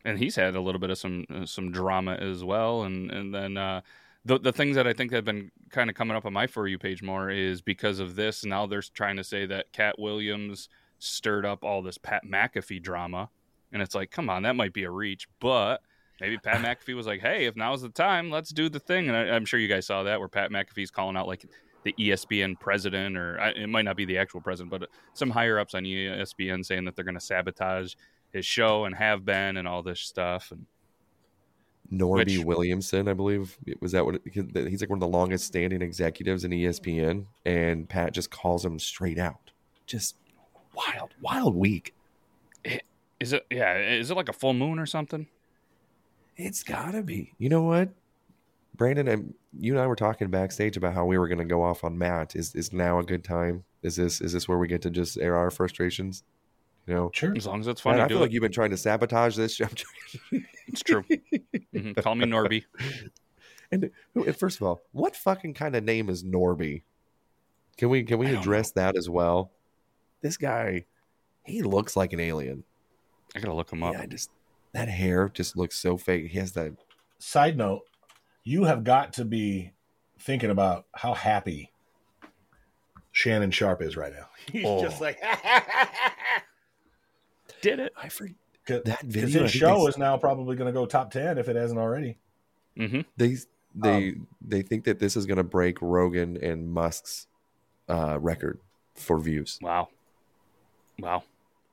[0.03, 3.34] And he's had a little bit of some uh, some drama as well, and and
[3.34, 3.82] then uh,
[4.26, 6.67] the the things that I think have been kind of coming up on my for
[6.67, 8.43] you page more is because of this.
[8.43, 10.67] Now they're trying to say that Katt Williams
[10.99, 13.30] stirred up all this Pat McAfee drama,
[13.71, 15.82] and it's like, come on, that might be a reach, but
[16.19, 19.07] maybe Pat McAfee was like, hey, if now's the time, let's do the thing.
[19.07, 21.45] And I, I'm sure you guys saw that where Pat McAfee's calling out like
[21.84, 25.59] the ESPN president, or I, it might not be the actual president, but some higher
[25.59, 27.93] ups on ESPN saying that they're going to sabotage
[28.34, 30.51] his show and have been and all this stuff.
[30.51, 30.65] And
[31.91, 35.81] Norby Which- Williamson, I believe, was that what he's like one of the longest standing
[35.81, 39.51] executives in ESPN, and Pat just calls him straight out.
[39.86, 40.15] Just
[40.75, 41.93] wild, wild week.
[43.19, 43.77] is it yeah?
[43.77, 45.27] Is it like a full moon or something?
[46.38, 47.33] It's gotta be.
[47.38, 47.89] You know what,
[48.75, 49.07] Brandon?
[49.07, 51.83] And you and I were talking backstage about how we were going to go off
[51.83, 52.36] on Matt.
[52.36, 53.63] Is is now a good time?
[53.83, 56.23] Is this is this where we get to just air our frustrations?
[56.88, 57.33] You know, sure.
[57.36, 58.21] As long as it's Man, I feel it.
[58.21, 59.59] like you've been trying to sabotage this.
[60.67, 61.03] It's true.
[61.73, 61.95] Mhm.
[62.03, 62.63] Call me Norby.
[63.71, 66.81] and, and first of all, what fucking kind of name is Norby?
[67.77, 69.51] Can we can we address that as well?
[70.21, 70.86] This guy,
[71.43, 72.63] he looks like an alien.
[73.36, 73.93] I gotta look him up.
[73.93, 74.31] Yeah, I just
[74.73, 76.31] that hair just looks so fake.
[76.31, 76.73] He has that.
[77.19, 77.83] Side note,
[78.43, 79.71] you have got to be
[80.19, 81.71] thinking about how happy
[83.11, 84.29] Shannon Sharpe is right now.
[84.51, 84.81] He's Oh.
[84.81, 85.19] just like
[87.66, 87.93] did it.
[87.97, 88.36] I forget
[88.68, 89.41] that that video.
[89.41, 91.80] I his show they- is now probably going to go top ten if it hasn't
[91.80, 92.18] already.
[92.78, 93.01] Mm-hmm.
[93.18, 93.38] They
[93.74, 97.28] they Um, they think that this is going to break Rogan and Musk's
[97.89, 98.59] uh, record
[98.95, 99.59] for views.
[99.61, 99.89] Wow.
[100.99, 101.24] Wow.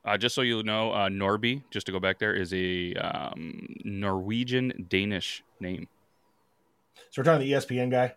[0.05, 3.67] Uh, just so you know, uh, Norby, just to go back there, is a um,
[3.85, 5.87] Norwegian Danish name.
[7.11, 8.15] So we're talking the ESPN guy.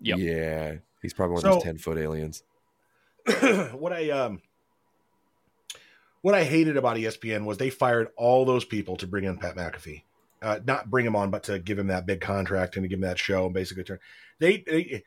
[0.00, 0.18] Yep.
[0.18, 2.42] Yeah, he's probably one of those ten foot aliens.
[3.72, 4.40] what I um
[6.22, 9.56] what I hated about ESPN was they fired all those people to bring in Pat
[9.56, 10.02] McAfee.
[10.42, 12.98] Uh, not bring him on, but to give him that big contract and to give
[12.98, 13.98] him that show and basically turn.
[14.38, 15.02] They they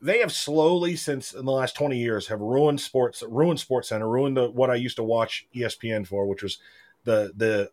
[0.00, 4.08] they have slowly since in the last 20 years have ruined sports ruined sports center
[4.08, 6.58] ruined the, what i used to watch espn for which was
[7.04, 7.70] the the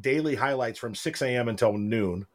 [0.00, 2.26] daily highlights from 6 a.m until noon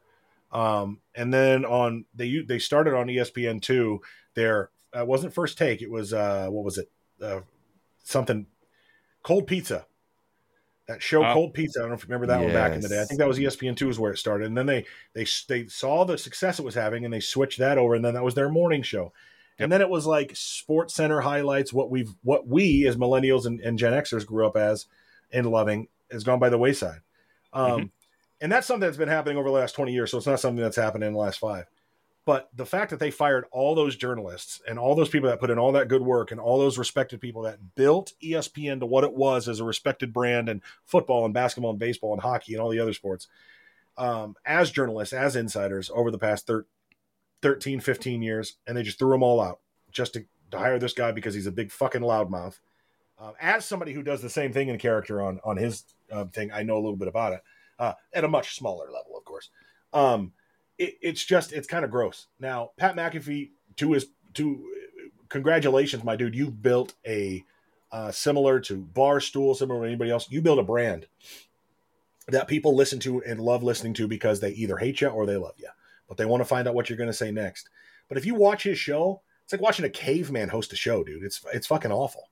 [0.50, 4.00] um, and then on they they started on E espn 2
[4.34, 6.90] their uh, wasn't first take it was uh what was it
[7.22, 7.40] uh,
[8.04, 8.46] something
[9.28, 9.84] cold pizza.
[10.86, 11.34] That show Oh.
[11.34, 11.80] cold pizza.
[11.80, 12.98] I don't know if you remember that one back in the day.
[12.98, 14.46] I think that was espn 2 is where it started.
[14.46, 17.76] And then they they they saw the success it was having and they switched that
[17.76, 17.94] over.
[17.94, 19.12] And then that was their morning show.
[19.58, 23.60] And then it was like sports center highlights what we've what we as millennials and,
[23.60, 24.86] and gen xers grew up as
[25.30, 27.00] and loving has gone by the wayside.
[27.52, 27.92] Um,
[28.40, 30.10] and that's something that's been happening over the last 20 years.
[30.10, 31.66] So it's not something that's happened in the last five
[32.28, 35.48] but the fact that they fired all those journalists and all those people that put
[35.48, 39.02] in all that good work and all those respected people that built espn to what
[39.02, 42.60] it was as a respected brand and football and basketball and baseball and hockey and
[42.60, 43.28] all the other sports
[43.96, 46.66] um, as journalists as insiders over the past thir-
[47.40, 49.60] 13 15 years and they just threw them all out
[49.90, 52.58] just to, to hire this guy because he's a big fucking loudmouth.
[53.18, 56.52] Uh, as somebody who does the same thing in character on on his uh, thing
[56.52, 57.40] i know a little bit about it
[57.78, 59.48] uh, at a much smaller level of course.
[59.94, 60.32] Um,
[60.78, 62.26] it, it's just it's kind of gross.
[62.40, 64.64] Now pat mcafee to his to
[65.28, 66.34] congratulations my dude.
[66.34, 67.44] You've built a
[67.90, 70.30] uh, similar to barstool similar to anybody else.
[70.30, 71.06] You build a brand
[72.28, 75.36] that people listen to and love listening to because they either hate you or they
[75.36, 75.68] love you
[76.06, 77.68] but they want to find out what you're going to say next.
[78.08, 81.24] But if you watch his show it's like watching a caveman host a show dude.
[81.24, 82.28] It's it's fucking awful.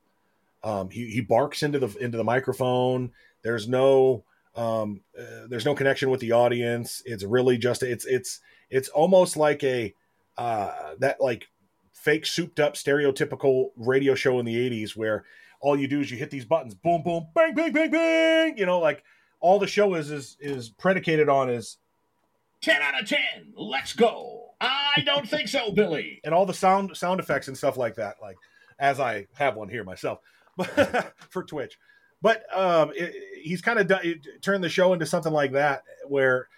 [0.62, 3.10] Um, he, he barks into the into the microphone.
[3.40, 4.22] There's no
[4.56, 7.02] um, uh, there's no connection with the audience.
[7.04, 8.40] It's really just it's it's
[8.70, 9.94] it's almost like a
[10.38, 11.48] uh, that like
[11.92, 15.24] fake souped up stereotypical radio show in the 80s where
[15.60, 18.66] all you do is you hit these buttons boom boom bang bang bang bang you
[18.66, 19.02] know like
[19.40, 21.78] all the show is is is predicated on is
[22.60, 23.18] 10 out of 10
[23.56, 24.42] let's go.
[24.60, 26.20] I don't think so billy.
[26.24, 28.36] And all the sound sound effects and stuff like that like
[28.78, 30.20] as i have one here myself
[31.30, 31.78] for twitch
[32.22, 36.48] but um it, he's kind of done, turned the show into something like that where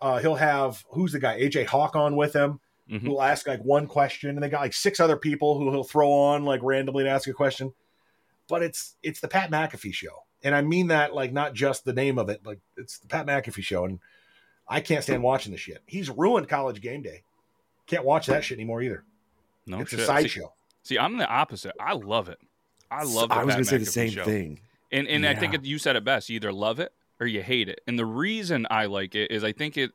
[0.00, 2.60] uh he'll have who's the guy aj hawk on with him
[2.90, 3.00] Mhm.
[3.00, 6.08] who'll ask like one question and they got like six other people who he'll throw
[6.10, 7.72] on like randomly to ask a question
[8.48, 11.92] but it's it's the pat mcafee show and i mean that like not just the
[11.92, 13.98] name of it like it's the pat mcafee show and
[14.68, 17.24] i can't stand watching the shit he's ruined college game day
[17.88, 19.02] can't watch that shit anymore either
[19.66, 19.98] No it's shit.
[19.98, 20.52] a See- sideshow
[20.84, 21.72] See, I'm the opposite.
[21.80, 22.38] I love it.
[22.92, 23.30] I love.
[23.30, 24.24] The I was gonna say the same show.
[24.24, 24.60] thing.
[24.92, 26.28] And and I think it, you said it best.
[26.28, 27.80] You either love it or you hate it.
[27.86, 29.90] And the reason I like it is I think it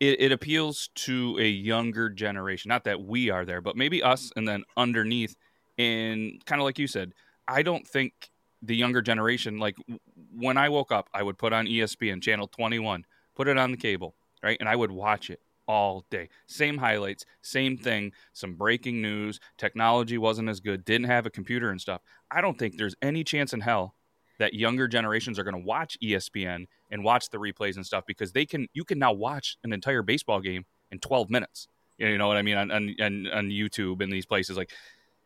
[0.00, 2.68] it, it appeals to a younger generation.
[2.68, 5.34] Not that we are there, but maybe us and then underneath.
[5.76, 7.12] And kind of like you said,
[7.46, 8.30] I don't think
[8.62, 9.98] the younger generation like w-
[10.34, 13.04] when I woke up, I would put on ESPN channel 21,
[13.36, 14.56] put it on the cable, right?
[14.60, 16.28] And I would watch it all day.
[16.46, 21.70] Same highlights, same thing, some breaking news, technology wasn't as good, didn't have a computer
[21.70, 22.00] and stuff.
[22.30, 23.94] I don't think there's any chance in hell
[24.38, 28.32] that younger generations are going to watch ESPN and watch the replays and stuff because
[28.32, 31.68] they can you can now watch an entire baseball game in 12 minutes.
[31.98, 34.70] You know what I mean on on, on, YouTube and these places like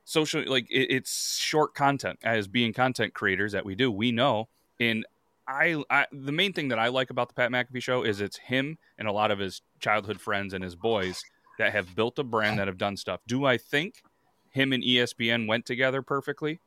[0.04, 4.48] social like it, it's short content as being content creators that we do we know
[4.78, 5.04] in
[5.46, 8.38] I, I the main thing that I like about the Pat McAfee show is it's
[8.38, 11.22] him and a lot of his childhood friends and his boys
[11.58, 13.20] that have built a brand that have done stuff.
[13.26, 14.02] Do I think
[14.50, 16.60] him and ESPN went together perfectly?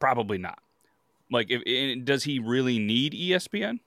[0.00, 0.58] Probably not.
[1.30, 3.80] Like, if, does he really need ESPN?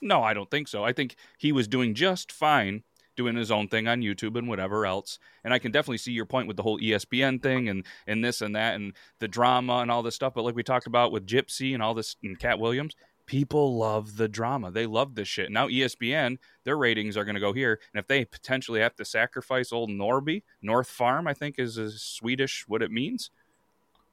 [0.00, 0.84] No, I don't think so.
[0.84, 2.82] I think he was doing just fine
[3.18, 5.18] doing his own thing on YouTube and whatever else.
[5.42, 8.40] And I can definitely see your point with the whole ESPN thing and and this
[8.40, 10.34] and that and the drama and all this stuff.
[10.34, 12.94] But like we talked about with Gypsy and all this and Katt Williams,
[13.26, 14.70] people love the drama.
[14.70, 15.50] They love this shit.
[15.50, 19.04] Now ESPN, their ratings are going to go here, and if they potentially have to
[19.04, 23.30] sacrifice old Norby, North Farm, I think is a Swedish what it means.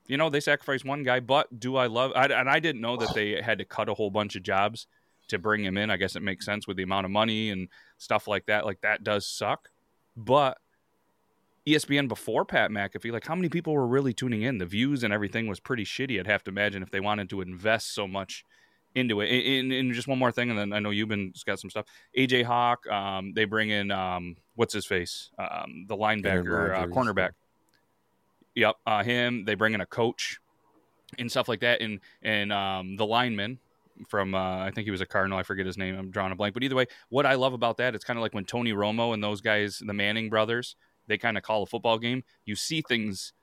[0.08, 2.12] You know, they sacrifice one guy, but do I love?
[2.16, 4.88] I, and I didn't know that they had to cut a whole bunch of jobs
[5.28, 5.90] to bring him in.
[5.90, 8.66] I guess it makes sense with the amount of money and stuff like that.
[8.66, 9.70] Like that does suck,
[10.16, 10.58] but
[11.68, 14.60] ESPN before Pat McAfee, like how many people were really tuning in?
[14.60, 16.20] The views and everything was pretty shitty.
[16.20, 18.44] I'd have to imagine if they wanted to invest so much
[18.94, 19.30] into it.
[19.30, 21.86] And, and just one more thing, and then I know you've been got some stuff.
[22.18, 27.32] AJ Hawk, um, they bring in um, what's his face, um, the linebacker, uh, cornerback.
[28.56, 29.46] Yep, uh, him.
[29.46, 30.40] They bring in a coach
[31.18, 31.82] and stuff like that.
[31.82, 33.60] And and um, the lineman
[34.08, 35.38] from uh, I think he was a Cardinal.
[35.38, 35.98] I forget his name.
[35.98, 36.54] I'm drawing a blank.
[36.54, 39.14] But either way, what I love about that, it's kind of like when Tony Romo
[39.14, 40.76] and those guys, the Manning brothers,
[41.08, 42.24] they kind of call a football game.
[42.46, 43.34] You see things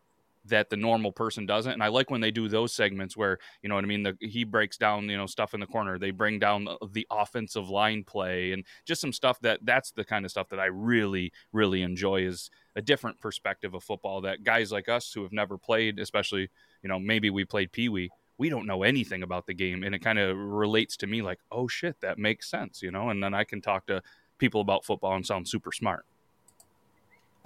[0.46, 1.72] that the normal person doesn't.
[1.72, 4.16] And I like when they do those segments where, you know what I mean, the,
[4.20, 5.98] he breaks down, you know, stuff in the corner.
[5.98, 10.04] They bring down the, the, offensive line play and just some stuff that that's the
[10.04, 14.44] kind of stuff that I really, really enjoy is a different perspective of football that
[14.44, 16.48] guys like us who have never played, especially,
[16.82, 19.84] you know, maybe we played Pee Wee, we don't know anything about the game.
[19.84, 23.10] And it kind of relates to me like, oh shit, that makes sense, you know?
[23.10, 24.02] And then I can talk to
[24.38, 26.04] people about football and sound super smart.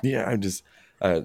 [0.03, 0.63] Yeah, I'm just,
[1.01, 1.23] uh,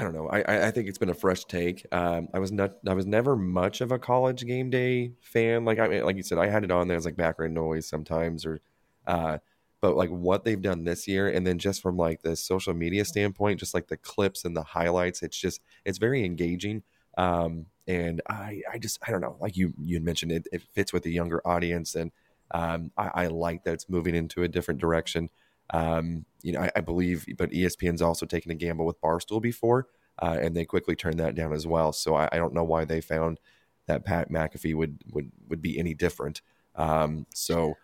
[0.00, 0.28] I don't know.
[0.28, 1.84] I, I think it's been a fresh take.
[1.92, 2.72] Um, I was not.
[2.88, 5.66] I was never much of a college game day fan.
[5.66, 7.86] Like I mean, like you said, I had it on there as like background noise
[7.86, 8.62] sometimes, or,
[9.06, 9.36] uh,
[9.82, 13.04] but like what they've done this year, and then just from like the social media
[13.04, 16.82] standpoint, just like the clips and the highlights, it's just it's very engaging.
[17.18, 19.36] Um, and I I just I don't know.
[19.38, 22.10] Like you you mentioned, it, it fits with the younger audience, and
[22.52, 25.28] um, I, I like that it's moving into a different direction.
[25.72, 29.86] Um, you know, I, I, believe, but ESPN's also taken a gamble with Barstool before,
[30.20, 31.92] uh, and they quickly turned that down as well.
[31.92, 33.38] So I, I, don't know why they found
[33.86, 36.42] that Pat McAfee would would would be any different.
[36.74, 37.74] Um, so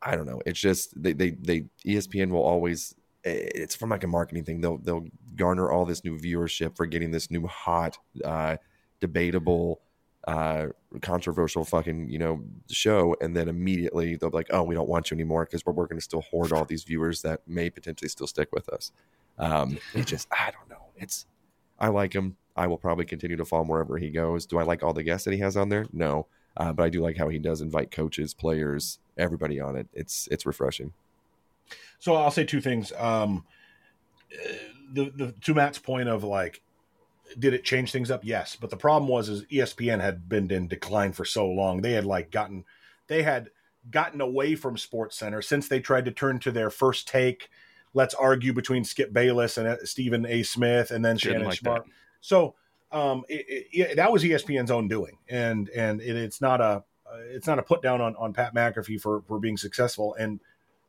[0.00, 0.42] I don't know.
[0.46, 2.94] It's just they they, they ESPN will always.
[3.26, 4.60] It's from like a marketing thing.
[4.60, 8.58] They'll they'll garner all this new viewership for getting this new hot, uh,
[9.00, 9.80] debatable
[10.26, 10.66] uh,
[11.02, 15.10] controversial fucking you know show, and then immediately they'll be like, "Oh, we don't want
[15.10, 18.08] you anymore because we're, we're going to still hoard all these viewers that may potentially
[18.08, 18.92] still stick with us."
[19.38, 20.86] Um, it just, I don't know.
[20.96, 21.26] It's,
[21.78, 22.36] I like him.
[22.56, 24.46] I will probably continue to follow him wherever he goes.
[24.46, 25.86] Do I like all the guests that he has on there?
[25.92, 29.88] No, uh, but I do like how he does invite coaches, players, everybody on it.
[29.92, 30.92] It's it's refreshing.
[31.98, 32.92] So I'll say two things.
[32.96, 33.44] Um,
[34.92, 36.62] the the to Matt's point of like
[37.38, 38.24] did it change things up?
[38.24, 41.80] Yes, but the problem was is ESPN had been in decline for so long.
[41.80, 42.64] They had like gotten
[43.06, 43.50] they had
[43.90, 47.50] gotten away from Sports Center since they tried to turn to their first take.
[47.92, 50.42] Let's argue between Skip Bayless and uh, Stephen A.
[50.42, 51.86] Smith, and then Shannon like Sharpe.
[52.20, 52.54] So
[52.90, 56.84] um, it, it, that was ESPN's own doing, and and it, it's not a
[57.30, 60.40] it's not a put down on on Pat McAfee for for being successful and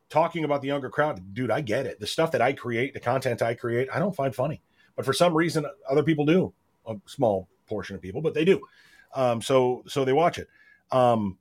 [0.08, 1.34] talking about the younger crowd.
[1.34, 2.00] Dude, I get it.
[2.00, 4.62] The stuff that I create, the content I create, I don't find funny.
[4.96, 6.52] But for some reason, other people do.
[6.86, 8.60] A small portion of people, but they do.
[9.14, 10.48] Um, so so they watch it.
[10.92, 11.38] Um,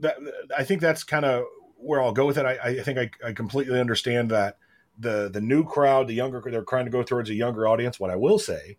[0.00, 0.16] that,
[0.56, 1.44] I think that's kind of
[1.76, 2.46] where I'll go with it.
[2.46, 4.58] I, I think I, I, completely understand that
[4.98, 8.00] the the new crowd, the younger, they're trying to go towards a younger audience.
[8.00, 8.76] What I will say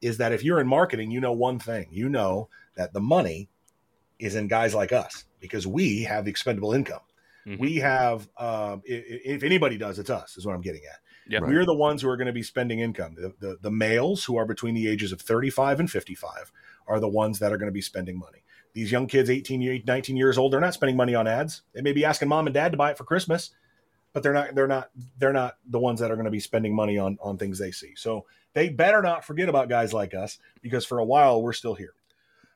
[0.00, 1.88] is that if you're in marketing, you know one thing.
[1.90, 3.48] You know that the money
[4.18, 7.00] is in guys like us because we have the expendable income.
[7.46, 7.60] Mm-hmm.
[7.60, 10.36] We have, um, if, if anybody does, it's us.
[10.36, 11.00] Is what I'm getting at.
[11.28, 11.42] Yep.
[11.42, 13.14] We're the ones who are going to be spending income.
[13.14, 16.52] The, the, the males who are between the ages of 35 and 55
[16.86, 18.42] are the ones that are going to be spending money.
[18.72, 21.62] These young kids, 18, 19 years old, they're not spending money on ads.
[21.74, 23.50] They may be asking mom and dad to buy it for Christmas,
[24.12, 26.74] but they're not they're not they're not the ones that are going to be spending
[26.74, 27.94] money on on things they see.
[27.96, 31.74] So they better not forget about guys like us because for a while we're still
[31.74, 31.94] here.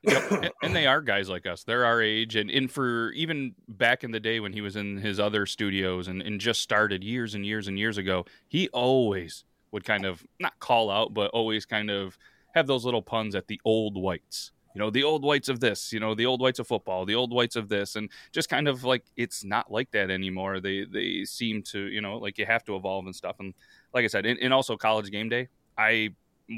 [0.05, 0.53] Yep.
[0.63, 1.63] and they are guys like us.
[1.63, 2.35] They're our age.
[2.35, 6.07] And, and for even back in the day when he was in his other studios
[6.07, 10.25] and, and just started years and years and years ago, he always would kind of
[10.39, 12.17] not call out, but always kind of
[12.53, 14.51] have those little puns at the old whites.
[14.73, 17.15] You know, the old whites of this, you know, the old whites of football, the
[17.15, 20.59] old whites of this, and just kind of like it's not like that anymore.
[20.59, 23.37] They they seem to, you know, like you have to evolve and stuff.
[23.39, 23.53] And
[23.93, 25.47] like I said, and, and also college game day.
[25.77, 26.09] I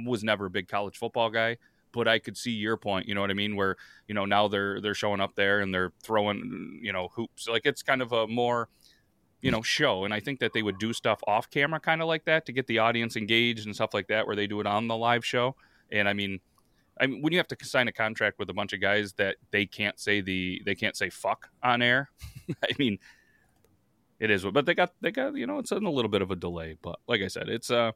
[0.06, 1.58] was never a big college football guy
[1.92, 3.08] but I could see your point.
[3.08, 3.56] You know what I mean?
[3.56, 3.76] Where
[4.08, 7.48] you know now they're they're showing up there and they're throwing you know hoops.
[7.48, 8.70] Like it's kind of a more
[9.40, 12.08] you know show and i think that they would do stuff off camera kind of
[12.08, 14.66] like that to get the audience engaged and stuff like that where they do it
[14.66, 15.56] on the live show
[15.92, 16.40] and i mean
[17.00, 19.38] I mean, when you have to sign a contract with a bunch of guys that
[19.52, 22.10] they can't say the they can't say fuck on air,
[22.64, 23.00] I mean,
[24.20, 24.46] it is.
[24.46, 26.78] But they got they got you know it's in a little bit of a delay.
[26.82, 27.92] But like I said, it's uh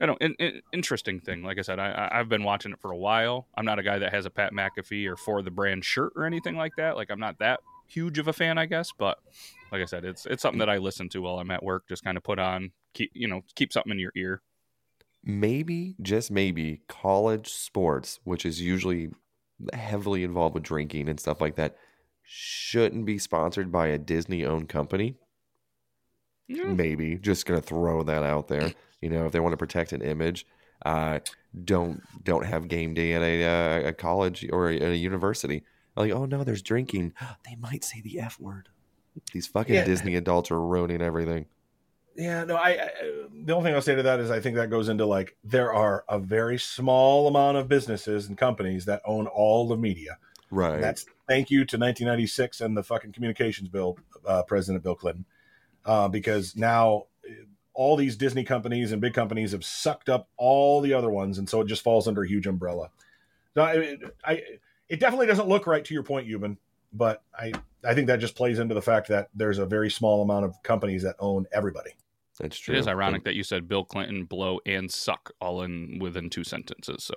[0.00, 0.20] I don't.
[0.22, 1.42] In, in, interesting thing.
[1.42, 3.46] Like I said, I, I've been watching it for a while.
[3.54, 6.24] I'm not a guy that has a Pat McAfee or for the brand shirt or
[6.24, 6.96] anything like that.
[6.96, 8.92] Like I'm not that huge of a fan, I guess.
[8.96, 9.18] But
[9.70, 11.88] like I said, it's it's something that I listen to while I'm at work.
[11.88, 14.42] Just kind of put on, keep you know, keep something in your ear.
[15.22, 19.10] Maybe, just maybe, college sports, which is usually
[19.74, 21.76] heavily involved with drinking and stuff like that,
[22.22, 25.16] shouldn't be sponsored by a Disney-owned company.
[26.50, 28.72] Maybe, just gonna throw that out there.
[29.00, 30.46] You know, if they want to protect an image,
[30.84, 31.20] uh,
[31.64, 35.62] don't don't have game day at a, uh, a college or a, a, university.
[35.96, 37.12] Like, oh no, there's drinking.
[37.44, 38.68] They might say the f word.
[39.32, 39.84] These fucking yeah.
[39.84, 41.46] Disney adults are ruining everything.
[42.16, 42.90] Yeah, no, I, I
[43.44, 45.72] the only thing I'll say to that is I think that goes into like there
[45.72, 50.18] are a very small amount of businesses and companies that own all the media.
[50.50, 50.74] Right.
[50.74, 55.24] And that's thank you to 1996 and the fucking communications bill, uh, President Bill Clinton,
[55.84, 57.32] uh, because now uh,
[57.74, 61.48] all these Disney companies and big companies have sucked up all the other ones, and
[61.48, 62.90] so it just falls under a huge umbrella.
[63.56, 64.42] No, I, I
[64.88, 66.56] it definitely doesn't look right to your point, Euban,
[66.92, 67.52] but I
[67.84, 70.62] I think that just plays into the fact that there's a very small amount of
[70.62, 71.92] companies that own everybody.
[72.38, 72.74] That's true.
[72.74, 76.44] It is ironic that you said Bill Clinton, blow, and suck all in within two
[76.44, 77.04] sentences.
[77.04, 77.14] So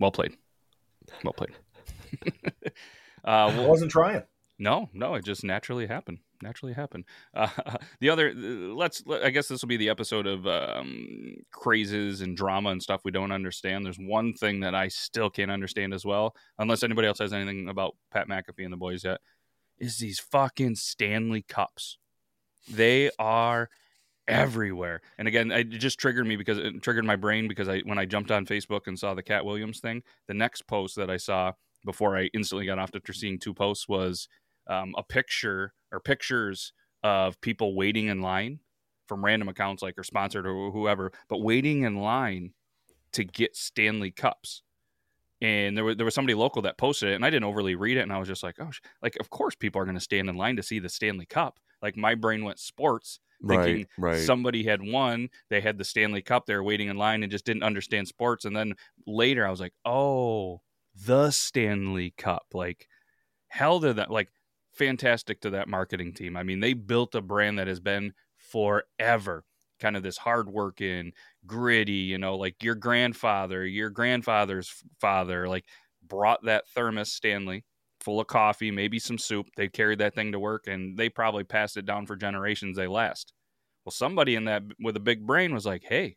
[0.00, 0.36] well played.
[1.22, 1.52] Well played.
[3.24, 4.22] uh, I wasn't trying.
[4.58, 6.18] No, no, it just naturally happened.
[6.44, 7.04] Naturally happen.
[7.34, 7.48] Uh,
[8.00, 9.02] the other, let's.
[9.10, 13.10] I guess this will be the episode of um, crazes and drama and stuff we
[13.10, 13.84] don't understand.
[13.84, 17.68] There's one thing that I still can't understand as well, unless anybody else has anything
[17.68, 19.20] about Pat McAfee and the boys yet.
[19.78, 21.98] Is these fucking Stanley Cups?
[22.70, 23.68] They are
[24.28, 25.00] everywhere.
[25.18, 28.04] And again, it just triggered me because it triggered my brain because I when I
[28.04, 31.52] jumped on Facebook and saw the Katt Williams thing, the next post that I saw
[31.84, 34.28] before I instantly got off after seeing two posts was
[34.66, 36.72] um, a picture or pictures
[37.02, 38.60] of people waiting in line
[39.06, 42.52] from random accounts like or sponsored or whoever, but waiting in line
[43.12, 44.62] to get Stanley Cups.
[45.40, 47.98] And there was there was somebody local that posted it, and I didn't overly read
[47.98, 48.80] it, and I was just like, oh, sh-.
[49.02, 51.58] like of course people are going to stand in line to see the Stanley Cup.
[51.82, 54.20] Like my brain went sports, thinking Right, right.
[54.20, 57.44] somebody had won, they had the Stanley Cup, they were waiting in line and just
[57.44, 58.44] didn't understand sports.
[58.44, 58.74] And then
[59.06, 60.62] later I was like, oh,
[60.94, 62.46] the Stanley Cup.
[62.52, 62.88] Like,
[63.48, 64.30] hell to that, like,
[64.74, 66.36] fantastic to that marketing team.
[66.36, 69.44] I mean, they built a brand that has been forever.
[69.80, 71.12] Kind of this hardworking,
[71.46, 75.64] gritty, you know, like your grandfather, your grandfather's father, like
[76.06, 77.64] brought that thermos Stanley
[78.00, 79.46] full of coffee, maybe some soup.
[79.56, 82.76] They carried that thing to work and they probably passed it down for generations.
[82.76, 83.32] They last.
[83.84, 86.16] Well, somebody in that with a big brain was like, hey,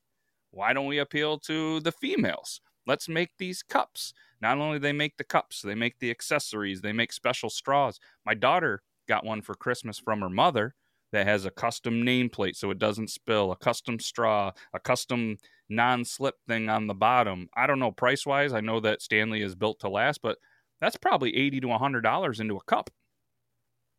[0.52, 2.62] why don't we appeal to the females?
[2.88, 4.14] Let's make these cups.
[4.42, 8.00] Not only they make the cups, they make the accessories, they make special straws.
[8.26, 10.74] My daughter got one for Christmas from her mother
[11.12, 15.38] that has a custom nameplate so it doesn't spill, a custom straw, a custom
[15.70, 17.50] non-slip thing on the bottom.
[17.56, 18.54] I don't know price wise.
[18.54, 20.38] I know that Stanley is built to last, but
[20.80, 22.90] that's probably eighty to hundred dollars into a cup.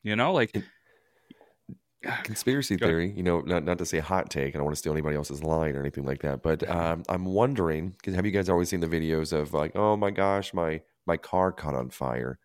[0.02, 0.54] You know, like
[2.22, 4.92] conspiracy theory you know not, not to say hot take i don't want to steal
[4.92, 8.48] anybody else's line or anything like that but um, i'm wondering because have you guys
[8.48, 12.38] always seen the videos of like oh my gosh my my car caught on fire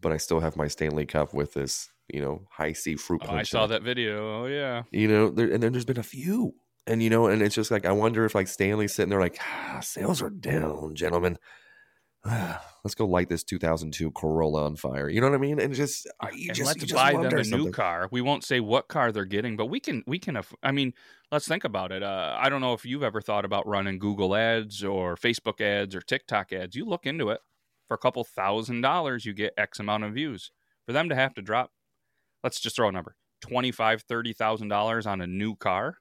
[0.00, 3.26] but i still have my stanley cup with this you know high c fruit oh,
[3.26, 4.42] punch I saw that video.
[4.42, 4.82] Oh yeah.
[4.90, 6.54] you know there, and then there's been a few
[6.86, 9.38] and you know and it's just like i wonder if like stanley's sitting there like
[9.40, 11.38] ah, sales are down gentlemen
[12.84, 16.06] let's go light this 2002 corolla on fire you know what i mean and just
[16.20, 18.08] I- you and just, let's you just buy them wonder a new car.
[18.10, 20.36] We won't say what car they're getting, but we can we can.
[20.36, 20.94] aff- I mean,
[21.30, 22.02] let's think about it.
[22.02, 25.94] Uh, I don't know if you've ever thought about running Google ads or Facebook ads
[25.94, 26.76] or TikTok ads.
[26.76, 27.40] You look into it
[27.88, 30.52] for a couple thousand dollars, you get X amount of views.
[30.86, 31.70] For them to have to drop,
[32.42, 35.98] let's just throw a number twenty five thirty thousand dollars on a new car.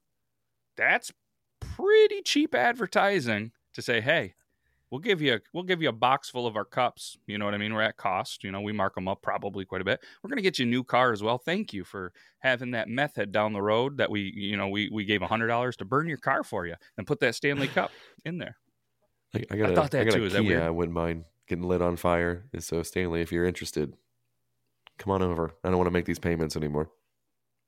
[0.78, 1.11] That's
[1.59, 4.36] pretty cheap advertising to say, hey,
[4.92, 7.18] we'll give you a, we'll give you a box full of our cups.
[7.26, 7.74] You know what I mean?
[7.74, 8.44] We're at cost.
[8.44, 10.02] You know, we mark them up probably quite a bit.
[10.22, 11.38] We're gonna get you a new car as well.
[11.38, 14.89] Thank you for having that meth head down the road that we you know we
[14.92, 17.68] we gave a hundred dollars to burn your car for you and put that Stanley
[17.70, 17.92] Cup
[18.26, 18.58] in there.
[19.34, 20.26] I, I, got I thought that I too.
[20.26, 20.62] Is that weird?
[20.62, 22.46] I wouldn't mind getting lit on fire.
[22.60, 23.94] So Stanley, if you're interested,
[24.98, 25.52] come on over.
[25.64, 26.89] I don't want to make these payments anymore.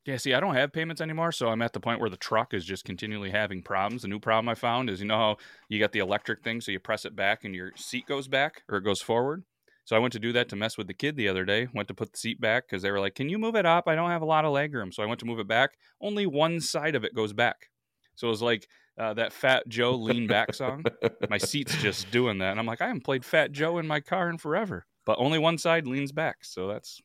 [0.05, 2.53] Yeah, see, I don't have payments anymore, so I'm at the point where the truck
[2.53, 4.01] is just continually having problems.
[4.01, 5.37] The new problem I found is you know how
[5.69, 8.63] you got the electric thing, so you press it back and your seat goes back
[8.67, 9.43] or it goes forward.
[9.85, 11.67] So I went to do that to mess with the kid the other day.
[11.73, 13.87] Went to put the seat back because they were like, "Can you move it up?
[13.87, 15.71] I don't have a lot of leg room." So I went to move it back.
[16.01, 17.69] Only one side of it goes back.
[18.15, 20.83] So it was like uh, that Fat Joe lean back song.
[21.29, 23.99] my seat's just doing that, and I'm like, I haven't played Fat Joe in my
[23.99, 24.85] car in forever.
[25.05, 27.01] But only one side leans back, so that's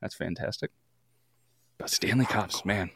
[0.00, 0.70] that's fantastic.
[1.88, 2.90] Stanley Cups, man.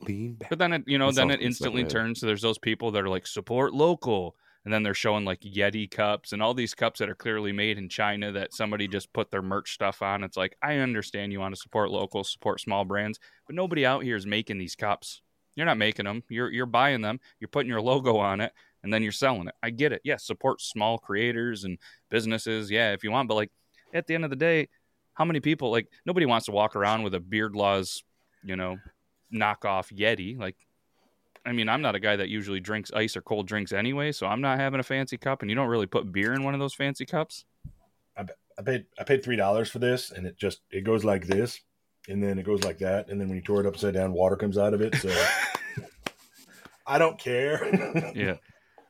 [0.00, 0.50] Lean back.
[0.50, 3.02] But then it, you know, That then it instantly turns to there's those people that
[3.02, 6.98] are like support local, and then they're showing like Yeti cups and all these cups
[6.98, 10.24] that are clearly made in China that somebody just put their merch stuff on.
[10.24, 14.02] It's like I understand you want to support local, support small brands, but nobody out
[14.02, 15.22] here is making these cups.
[15.54, 16.22] You're not making them.
[16.28, 17.20] You're you're buying them.
[17.38, 18.52] You're putting your logo on it,
[18.82, 19.54] and then you're selling it.
[19.62, 20.00] I get it.
[20.04, 21.78] Yes, support small creators and
[22.10, 22.70] businesses.
[22.70, 23.50] Yeah, if you want, but like
[23.92, 24.68] at the end of the day,
[25.14, 28.02] how many people like nobody wants to walk around with a beard laws,
[28.42, 28.78] you know,
[29.32, 30.38] knockoff Yeti.
[30.38, 30.56] Like,
[31.44, 34.26] I mean, I'm not a guy that usually drinks ice or cold drinks anyway, so
[34.26, 35.42] I'm not having a fancy cup.
[35.42, 37.44] And you don't really put beer in one of those fancy cups.
[38.16, 38.24] I,
[38.58, 41.60] I paid I paid three dollars for this, and it just it goes like this,
[42.08, 44.36] and then it goes like that, and then when you tore it upside down, water
[44.36, 44.94] comes out of it.
[44.96, 45.10] So
[46.86, 48.12] I don't care.
[48.14, 48.36] yeah.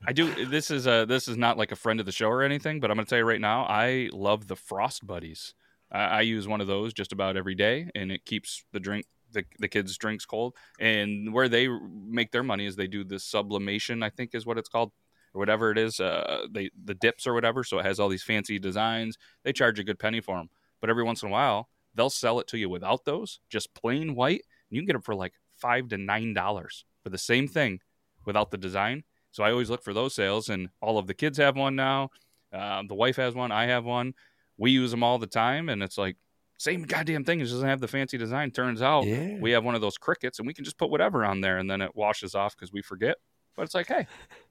[0.05, 0.47] I do.
[0.47, 2.91] This is a this is not like a friend of the show or anything, but
[2.91, 5.55] I'm going to tell you right now, I love the Frost Buddies.
[5.93, 9.07] I, I use one of those just about every day, and it keeps the drink
[9.33, 10.55] the, the kids' drinks cold.
[10.79, 14.59] And where they make their money is they do this sublimation, I think is what
[14.59, 14.93] it's called,
[15.35, 16.01] or whatever it is.
[16.01, 17.65] Uh, they the dips or whatever.
[17.65, 19.17] So it has all these fancy designs.
[19.45, 22.41] They charge a good penny for them, but every once in a while they'll sell
[22.41, 24.43] it to you without those, just plain white.
[24.71, 27.81] And you can get them for like five to nine dollars for the same thing
[28.25, 29.05] without the design.
[29.31, 32.11] So I always look for those sales, and all of the kids have one now.
[32.53, 33.51] Uh, the wife has one.
[33.51, 34.15] I have one.
[34.59, 36.17] We use them all the time, and it's like
[36.59, 37.41] same goddamn thing.
[37.41, 38.51] It just doesn't have the fancy design.
[38.53, 39.39] Turns out Yeah.
[39.41, 41.69] we have one of those crickets, and we can just put whatever on there, and
[41.71, 43.17] then it washes off because we forget.
[43.57, 44.07] But it's like, hey,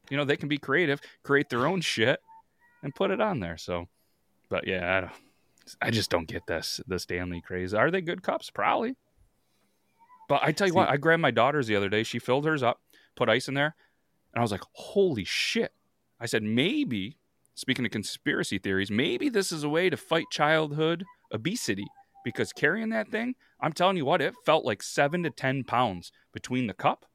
[0.10, 2.20] you know, they can be creative, create their own shit,
[2.84, 3.58] and put it on there.
[3.58, 3.88] So,
[4.50, 5.12] but yeah, I, don't,
[5.82, 7.74] I just don't get this the Stanley craze.
[7.74, 8.50] Are they good cups?
[8.50, 8.96] Probably.
[10.28, 12.04] But I tell you what, I grabbed my daughter's the other day.
[12.04, 12.80] She filled hers up,
[13.16, 13.76] put ice in there,
[14.34, 15.74] and I was like, holy shit.
[16.20, 17.18] I said, maybe,
[17.62, 21.86] speaking of conspiracy theories, maybe this is a way to fight childhood obesity
[22.26, 26.12] because carrying that thing, I'm telling you what, it felt like seven to 10 pounds
[26.34, 27.06] between the cup,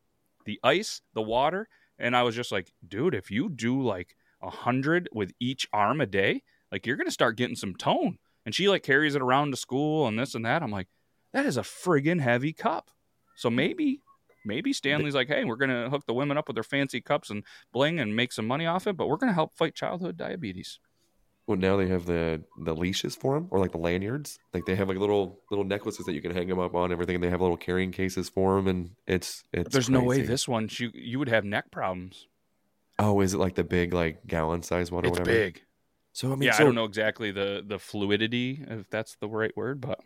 [0.44, 1.68] the ice, the water.
[1.98, 6.00] And I was just like, dude, if you do like a hundred with each arm
[6.00, 8.18] a day, like you're going to start getting some tone.
[8.44, 10.62] And she like carries it around to school and this and that.
[10.62, 10.88] I'm like,
[11.32, 12.90] that is a friggin' heavy cup.
[13.34, 14.00] So maybe,
[14.46, 17.30] maybe Stanley's like, hey, we're going to hook the women up with their fancy cups
[17.30, 20.16] and bling and make some money off it, but we're going to help fight childhood
[20.16, 20.78] diabetes.
[21.46, 24.36] Well, now they have the the leashes for them, or like the lanyards.
[24.52, 26.90] Like they have like little little necklaces that you can hang them up on.
[26.90, 27.14] Everything.
[27.14, 29.72] And they have little carrying cases for them, and it's it's.
[29.72, 32.26] There's no way this one, you, you would have neck problems.
[32.98, 35.38] Oh, is it like the big like gallon size one or It's whatever?
[35.38, 35.62] big.
[36.12, 39.28] So I mean, yeah, so I don't know exactly the the fluidity, if that's the
[39.28, 40.00] right word, but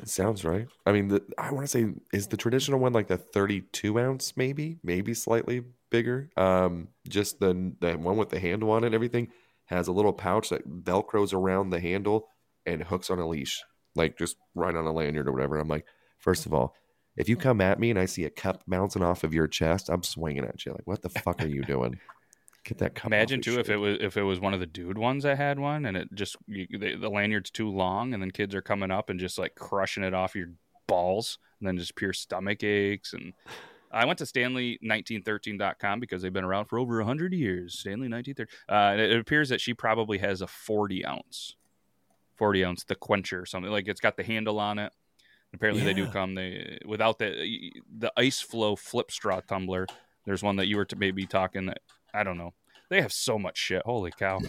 [0.00, 0.66] It sounds right.
[0.86, 4.36] I mean, the, I want to say is the traditional one like the 32 ounce,
[4.36, 6.30] maybe, maybe slightly bigger.
[6.36, 9.28] Um, just the the one with the handle on it and everything
[9.66, 12.28] has a little pouch that velcros around the handle
[12.66, 13.62] and hooks on a leash,
[13.94, 15.58] like just right on a lanyard or whatever.
[15.58, 15.86] I'm like,
[16.18, 16.74] first of all,
[17.16, 19.88] if you come at me and I see a cup bouncing off of your chest,
[19.90, 20.72] I'm swinging at you.
[20.72, 21.98] Like, what the fuck are you doing?
[22.64, 23.06] Get that cup.
[23.06, 25.58] imagine too if it was if it was one of the dude ones that had
[25.58, 28.90] one, and it just you, the, the lanyard's too long, and then kids are coming
[28.90, 30.50] up and just like crushing it off your
[30.86, 33.14] balls, and then just pure stomach aches.
[33.14, 33.32] And
[33.92, 37.78] I went to Stanley1913.com because they've been around for over hundred years.
[37.78, 38.46] Stanley 1913.
[38.68, 41.56] Uh, and it appears that she probably has a 40 ounce,
[42.36, 44.92] 40 ounce the quencher or something like it's got the handle on it.
[45.52, 49.86] Apparently they do come they without the the ice flow flip straw tumbler.
[50.26, 51.80] There's one that you were to maybe talking that
[52.14, 52.54] I don't know.
[52.88, 53.82] They have so much shit.
[53.84, 54.40] Holy cow.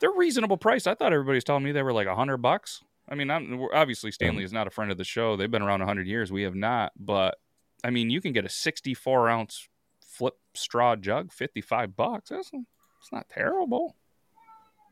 [0.00, 0.86] They're reasonable price.
[0.86, 2.82] I thought everybody was telling me they were like a hundred bucks.
[3.08, 5.36] I mean, I'm obviously Stanley is not a friend of the show.
[5.36, 6.30] They've been around a hundred years.
[6.30, 7.36] We have not, but
[7.82, 9.68] I mean, you can get a 64 ounce
[10.00, 12.30] flip straw jug, 55 bucks.
[12.30, 13.96] That's it's not terrible.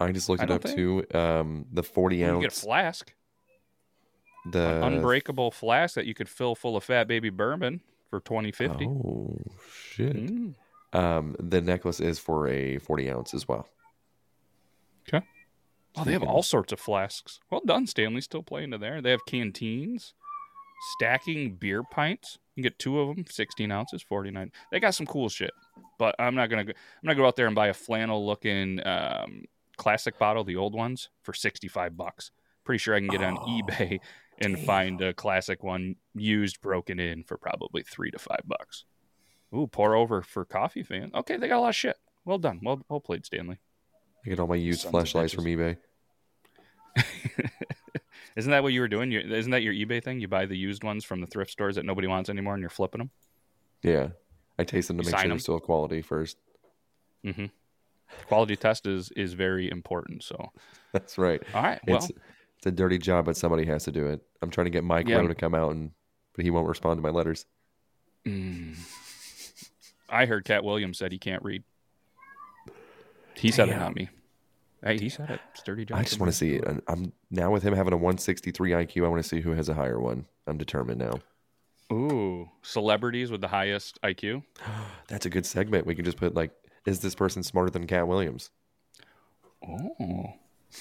[0.01, 1.05] I just looked I it up think- too.
[1.15, 2.35] Um, the 40 ounce.
[2.37, 3.15] You get a flask,
[4.51, 7.81] the unbreakable flask that you could fill full of fat baby bourbon
[8.11, 8.87] for 2050.
[8.87, 9.37] Oh
[9.91, 10.17] shit!
[10.17, 10.55] Mm.
[10.93, 13.69] Um, the necklace is for a forty ounce as well.
[15.09, 15.25] Okay.
[15.97, 17.41] Oh, they have all sorts of flasks.
[17.51, 18.21] Well done, Stanley.
[18.21, 19.01] Still playing to there.
[19.01, 20.15] They have canteens,
[20.95, 22.39] stacking beer pints.
[22.55, 24.51] You can get two of them, 16 ounces, 49.
[24.71, 25.51] They got some cool shit.
[25.99, 26.73] But I'm not gonna go.
[26.73, 29.45] I'm gonna go out there and buy a flannel looking um,
[29.77, 32.31] classic bottle, the old ones, for 65 bucks.
[32.65, 34.01] Pretty sure I can get it on Oh, eBay
[34.39, 38.85] and find a classic one used, broken in for probably three to five bucks.
[39.57, 41.11] Ooh, pour over for coffee fan.
[41.15, 41.97] Okay, they got a lot of shit.
[42.25, 42.61] Well done.
[42.63, 43.59] Well, well played, Stanley.
[44.25, 45.77] I get all my used Sons flashlights from eBay.
[48.37, 49.11] Isn't that what you were doing?
[49.11, 50.21] You- Isn't that your eBay thing?
[50.21, 52.69] You buy the used ones from the thrift stores that nobody wants anymore, and you're
[52.71, 53.11] flipping them.
[53.83, 54.09] Yeah,
[54.59, 55.39] I taste them to You make sure they're them?
[55.39, 56.37] still quality first.
[57.25, 57.47] Mm-hmm.
[58.27, 60.23] Quality test is is very important.
[60.23, 60.51] So,
[60.93, 61.43] That's right.
[61.55, 61.81] all right.
[61.87, 62.11] Well, it's
[62.59, 64.21] it's a dirty job, but somebody has to do it.
[64.43, 65.17] I'm trying to get Mike Yeah.
[65.17, 65.91] Rowe to come out, and
[66.35, 67.47] but he won't respond to my letters.
[68.27, 68.77] mm,
[70.09, 71.65] I heard Katt Williams said he can't read.
[73.35, 73.81] He said it, Damn.
[73.81, 74.09] not me.
[74.83, 75.41] Hey, he said it.
[75.55, 76.01] Sturdy Johnson.
[76.01, 76.65] I just want to see it.
[76.87, 79.05] I'm now with him having a 163 IQ.
[79.05, 80.27] I want to see who has a higher one.
[80.47, 81.21] I'm determined now.
[81.93, 84.43] Ooh, celebrities with the highest IQ.
[85.09, 85.87] That's a good segment.
[85.87, 86.51] We can just put like,
[86.85, 88.51] is this person smarter than Katt Williams?
[89.67, 90.35] Oh,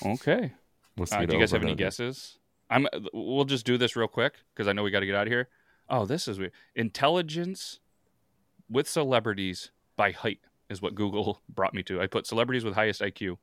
[0.05, 0.53] okay.
[0.97, 2.37] We'll see Uh, do you guys have any guesses?
[2.69, 2.87] I'm.
[3.13, 5.31] We'll just do this real quick because I know we got to get out of
[5.31, 5.49] here.
[5.89, 6.51] Oh, this is weird.
[6.75, 7.79] Intelligence
[8.69, 10.39] with celebrities by height
[10.69, 12.01] is what Google brought me to.
[12.01, 13.37] I put celebrities with highest IQ,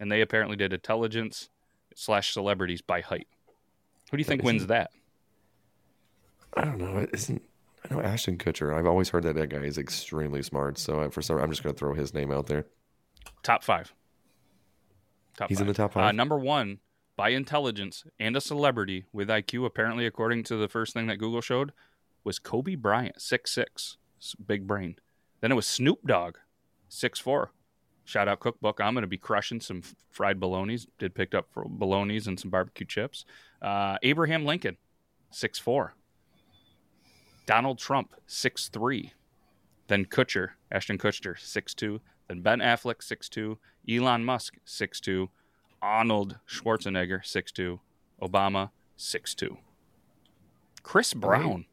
[0.00, 1.48] and they apparently did intelligence
[1.94, 3.26] slash celebrities by height.
[4.10, 4.90] Who do you think wins that?
[6.54, 6.98] I don't know.
[6.98, 7.42] It isn't
[7.88, 8.74] I know Ashton Kutcher.
[8.74, 10.78] I've always heard that that guy is extremely smart.
[10.78, 12.66] So I, for some, I'm just going to throw his name out there.
[13.42, 13.92] Top five.
[15.36, 16.14] Top He's in the top Uh, five?
[16.14, 16.80] number one
[17.16, 21.40] by intelligence and a celebrity with IQ, apparently, according to the first thing that Google
[21.40, 21.72] showed,
[22.24, 23.96] was Kobe Bryant, six six,
[24.46, 24.96] big brain.
[25.40, 26.36] Then it was Snoop Dogg,
[26.88, 27.52] six four.
[28.04, 28.80] Shout out Cookbook.
[28.80, 30.86] I'm going to be crushing some fried bolognas.
[30.98, 33.24] Did picked up for bolognas and some barbecue chips.
[33.60, 34.78] Uh, Abraham Lincoln,
[35.30, 35.94] six four.
[37.44, 39.12] Donald Trump, six three.
[39.88, 42.00] Then Kutcher, Ashton Kutcher, six two.
[42.28, 43.58] Then Ben Affleck, six two.
[43.88, 45.30] Elon Musk, six two.
[45.80, 47.80] Arnold Schwarzenegger, six two.
[48.20, 49.58] Obama, six two.
[50.82, 51.66] Chris Brown,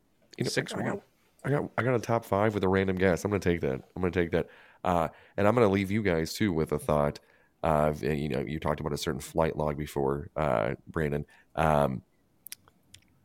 [0.43, 1.01] six one.
[1.45, 3.23] I got I got a top five with a random guess.
[3.23, 3.81] I'm going to take that.
[3.95, 4.47] I'm going to take that.
[4.83, 7.19] Uh, and I'm going to leave you guys too with a thought.
[7.63, 11.25] Uh, you know, you talked about a certain flight log before, uh, Brandon.
[11.55, 12.01] Um,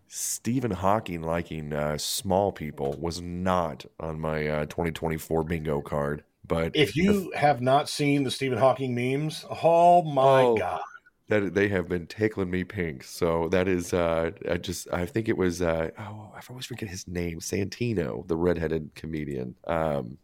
[0.08, 6.24] Stephen Hawking liking uh, small people was not on my uh, 2024 bingo card.
[6.46, 10.56] But If you have not seen the Stephen Hawking memes, oh my Oh.
[10.56, 10.80] god.
[11.30, 13.04] That they have been tickling me pink.
[13.04, 16.88] So that is, uh, I just, I think it was, uh, oh, I always forget
[16.88, 19.54] his name, Santino, the redheaded comedian.
[19.66, 20.18] Um,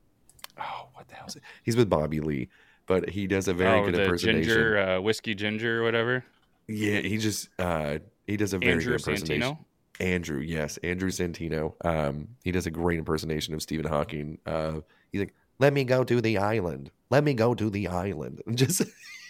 [0.61, 1.43] oh, what the hell is it?
[1.63, 2.49] He's with Bobby Lee,
[2.87, 4.43] but he does a very oh, good the impersonation.
[4.43, 6.25] ginger, uh, whiskey ginger, or whatever.
[6.69, 9.43] Yeah, he just, uh, he does a very Andrew good impersonation.
[9.43, 9.59] Santino?
[10.01, 11.75] Andrew, yes, Andrew Santino.
[11.85, 14.39] Um, he does a great impersonation of Stephen Hawking.
[14.45, 14.81] Uh,
[15.11, 16.91] he's like, "Let me go to the island.
[17.09, 18.83] Let me go to the island." And just,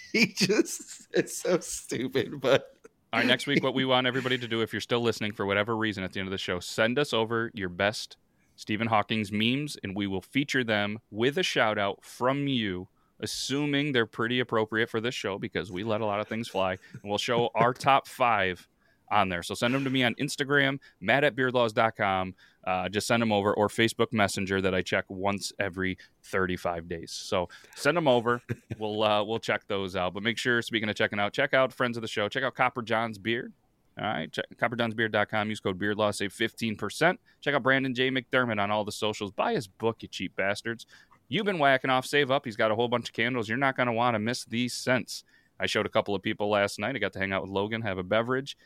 [0.13, 2.77] he just, it's so stupid, but
[3.13, 5.47] All right, next week, what we want everybody to do, if you're still listening for
[5.47, 8.17] whatever reason at the end of the show, send us over your best
[8.57, 12.89] Stephen Hawking's memes, and we will feature them with a shout out from you,
[13.21, 16.73] assuming they're pretty appropriate for this show because we let a lot of things fly.
[16.93, 18.67] And we'll show our top five
[19.11, 19.43] on there.
[19.43, 22.35] So send them to me on Instagram, matt at beardlaws.com.
[22.67, 27.13] Uh, just send them over or Facebook Messenger that I check once every 35 days.
[27.13, 28.43] So send them over.
[28.79, 30.15] we'll uh, we'll check those out.
[30.15, 32.29] But make sure, speaking of checking out, check out friends of the show.
[32.29, 33.53] Check out Copper John's Beard.
[33.99, 35.49] All right, check copperjohnsbeard.com.
[35.49, 37.17] Use code BeardLaw, save 15%.
[37.41, 38.11] Check out Brandon J.
[38.11, 39.31] McDermott on all the socials.
[39.31, 40.87] Buy his book, you cheap bastards.
[41.29, 42.45] You've been whacking off, save up.
[42.45, 43.49] He's got a whole bunch of candles.
[43.49, 45.25] You're not going to want to miss these scents.
[45.59, 46.95] I showed a couple of people last night.
[46.95, 48.59] I got to hang out with Logan, have a beverage,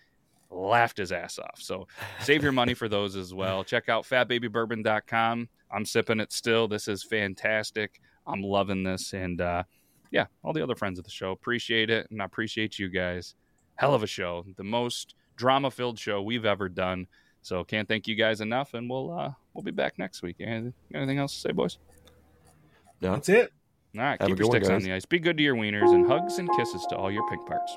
[0.51, 1.59] laughed his ass off.
[1.59, 1.87] So
[2.21, 3.65] save your money for those as well.
[3.65, 5.49] Check out fatbabybourbon.com.
[5.71, 6.69] I'm sipping it still.
[6.69, 8.01] This is fantastic.
[8.27, 9.13] I'm loving this.
[9.13, 9.63] And uh,
[10.11, 12.11] yeah, all the other friends of the show appreciate it.
[12.11, 13.35] And I appreciate you guys.
[13.77, 14.45] Hell of a show.
[14.57, 17.07] The most drama filled show we've ever done.
[17.43, 18.75] So can't thank you guys enough.
[18.75, 20.37] And we'll uh, we'll be back next week.
[20.41, 21.79] Anything, anything else to say, boys?
[23.01, 23.53] no, That's it.
[23.97, 25.05] All right, Have keep your good one, sticks on the ice.
[25.05, 27.77] Be good to your wieners and hugs and kisses to all your pink parts.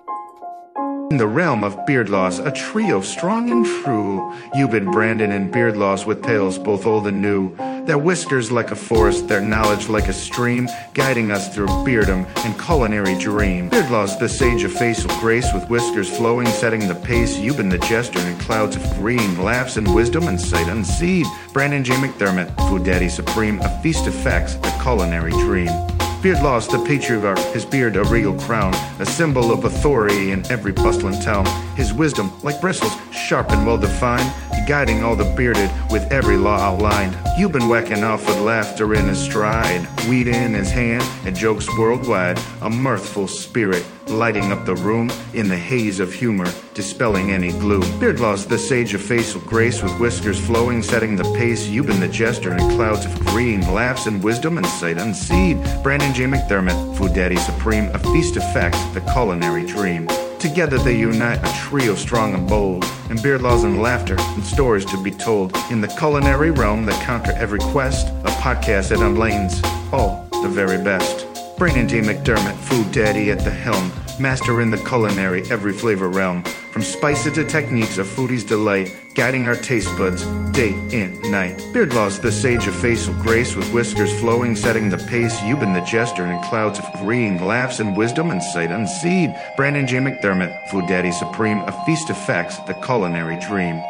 [1.14, 4.34] In the realm of Beard Laws, a trio strong and true.
[4.56, 7.56] You've been Brandon and Beard Laws with tales both old and new.
[7.86, 12.60] Their whiskers like a forest, their knowledge like a stream, guiding us through beardom and
[12.60, 13.70] culinary dream.
[13.70, 17.38] Beard Laws, the sage of facial grace, with whiskers flowing, setting the pace.
[17.38, 21.26] You've been the jester in clouds of green, laughs and wisdom and sight unseen.
[21.52, 21.94] Brandon J.
[21.94, 25.93] McDermott, food daddy supreme, a feast of facts, a culinary dream.
[26.24, 30.72] Beard Laws the patriarch, his beard a regal crown, a symbol of authority in every
[30.72, 31.46] bustling town.
[31.76, 34.32] His wisdom, like bristles, sharp and well defined,
[34.68, 37.18] guiding all the bearded with every law outlined.
[37.38, 41.68] You've been whacking off with laughter in his stride, weed in his hand, and jokes
[41.78, 42.40] worldwide.
[42.62, 48.00] A mirthful spirit, lighting up the room in the haze of humor, dispelling any gloom.
[48.00, 51.68] Beard Laws the sage of facial grace, with whiskers flowing, setting the pace.
[51.68, 55.64] You've been the jester in clouds of green, laughs and wisdom and sight unseen.
[55.82, 56.26] Brandon J.
[56.26, 60.08] McDermott, food daddy supreme, a feast of facts, the culinary dream.
[60.44, 64.84] Together they unite a trio strong and bold, and beard laws and laughter, and stories
[64.84, 65.56] to be told.
[65.72, 69.64] In the culinary realm that conquer every quest, a podcast that unlanes
[69.94, 71.26] all the very best.
[71.58, 72.02] Brandon J.
[72.02, 76.44] McDermott, food daddy at the helm, master in the culinary every flavor realm.
[76.44, 81.64] From spices to techniques of foodie's delight, guiding our taste buds day and night.
[81.74, 85.42] Beard Law's the sage of facial grace, with whiskers flowing, setting the pace.
[85.44, 89.36] You've been the jester in clouds of green, laughs and wisdom and sight unseen.
[89.56, 89.98] Brandon J.
[89.98, 93.84] McDermott, food daddy supreme, a feast of facts, the culinary dream.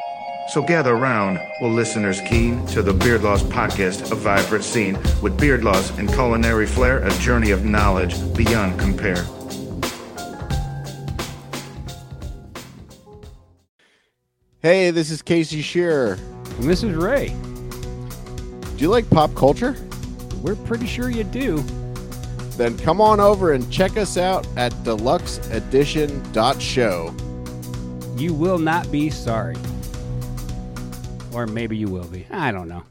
[0.50, 5.40] So gather round, will listeners keen to the Beard Laws podcast, a vibrant scene with
[5.40, 9.26] beard laws and culinary flair, a journey of knowledge beyond compare.
[14.64, 16.18] Hey, this is Casey Shearer.
[16.58, 17.28] And this is Ray.
[17.28, 19.76] Do you like pop culture?
[20.42, 21.58] We're pretty sure you do.
[22.56, 27.16] Then come on over and check us out at deluxeedition.show.
[28.16, 29.58] You will not be sorry.
[31.34, 32.26] Or maybe you will be.
[32.32, 32.84] I don't know.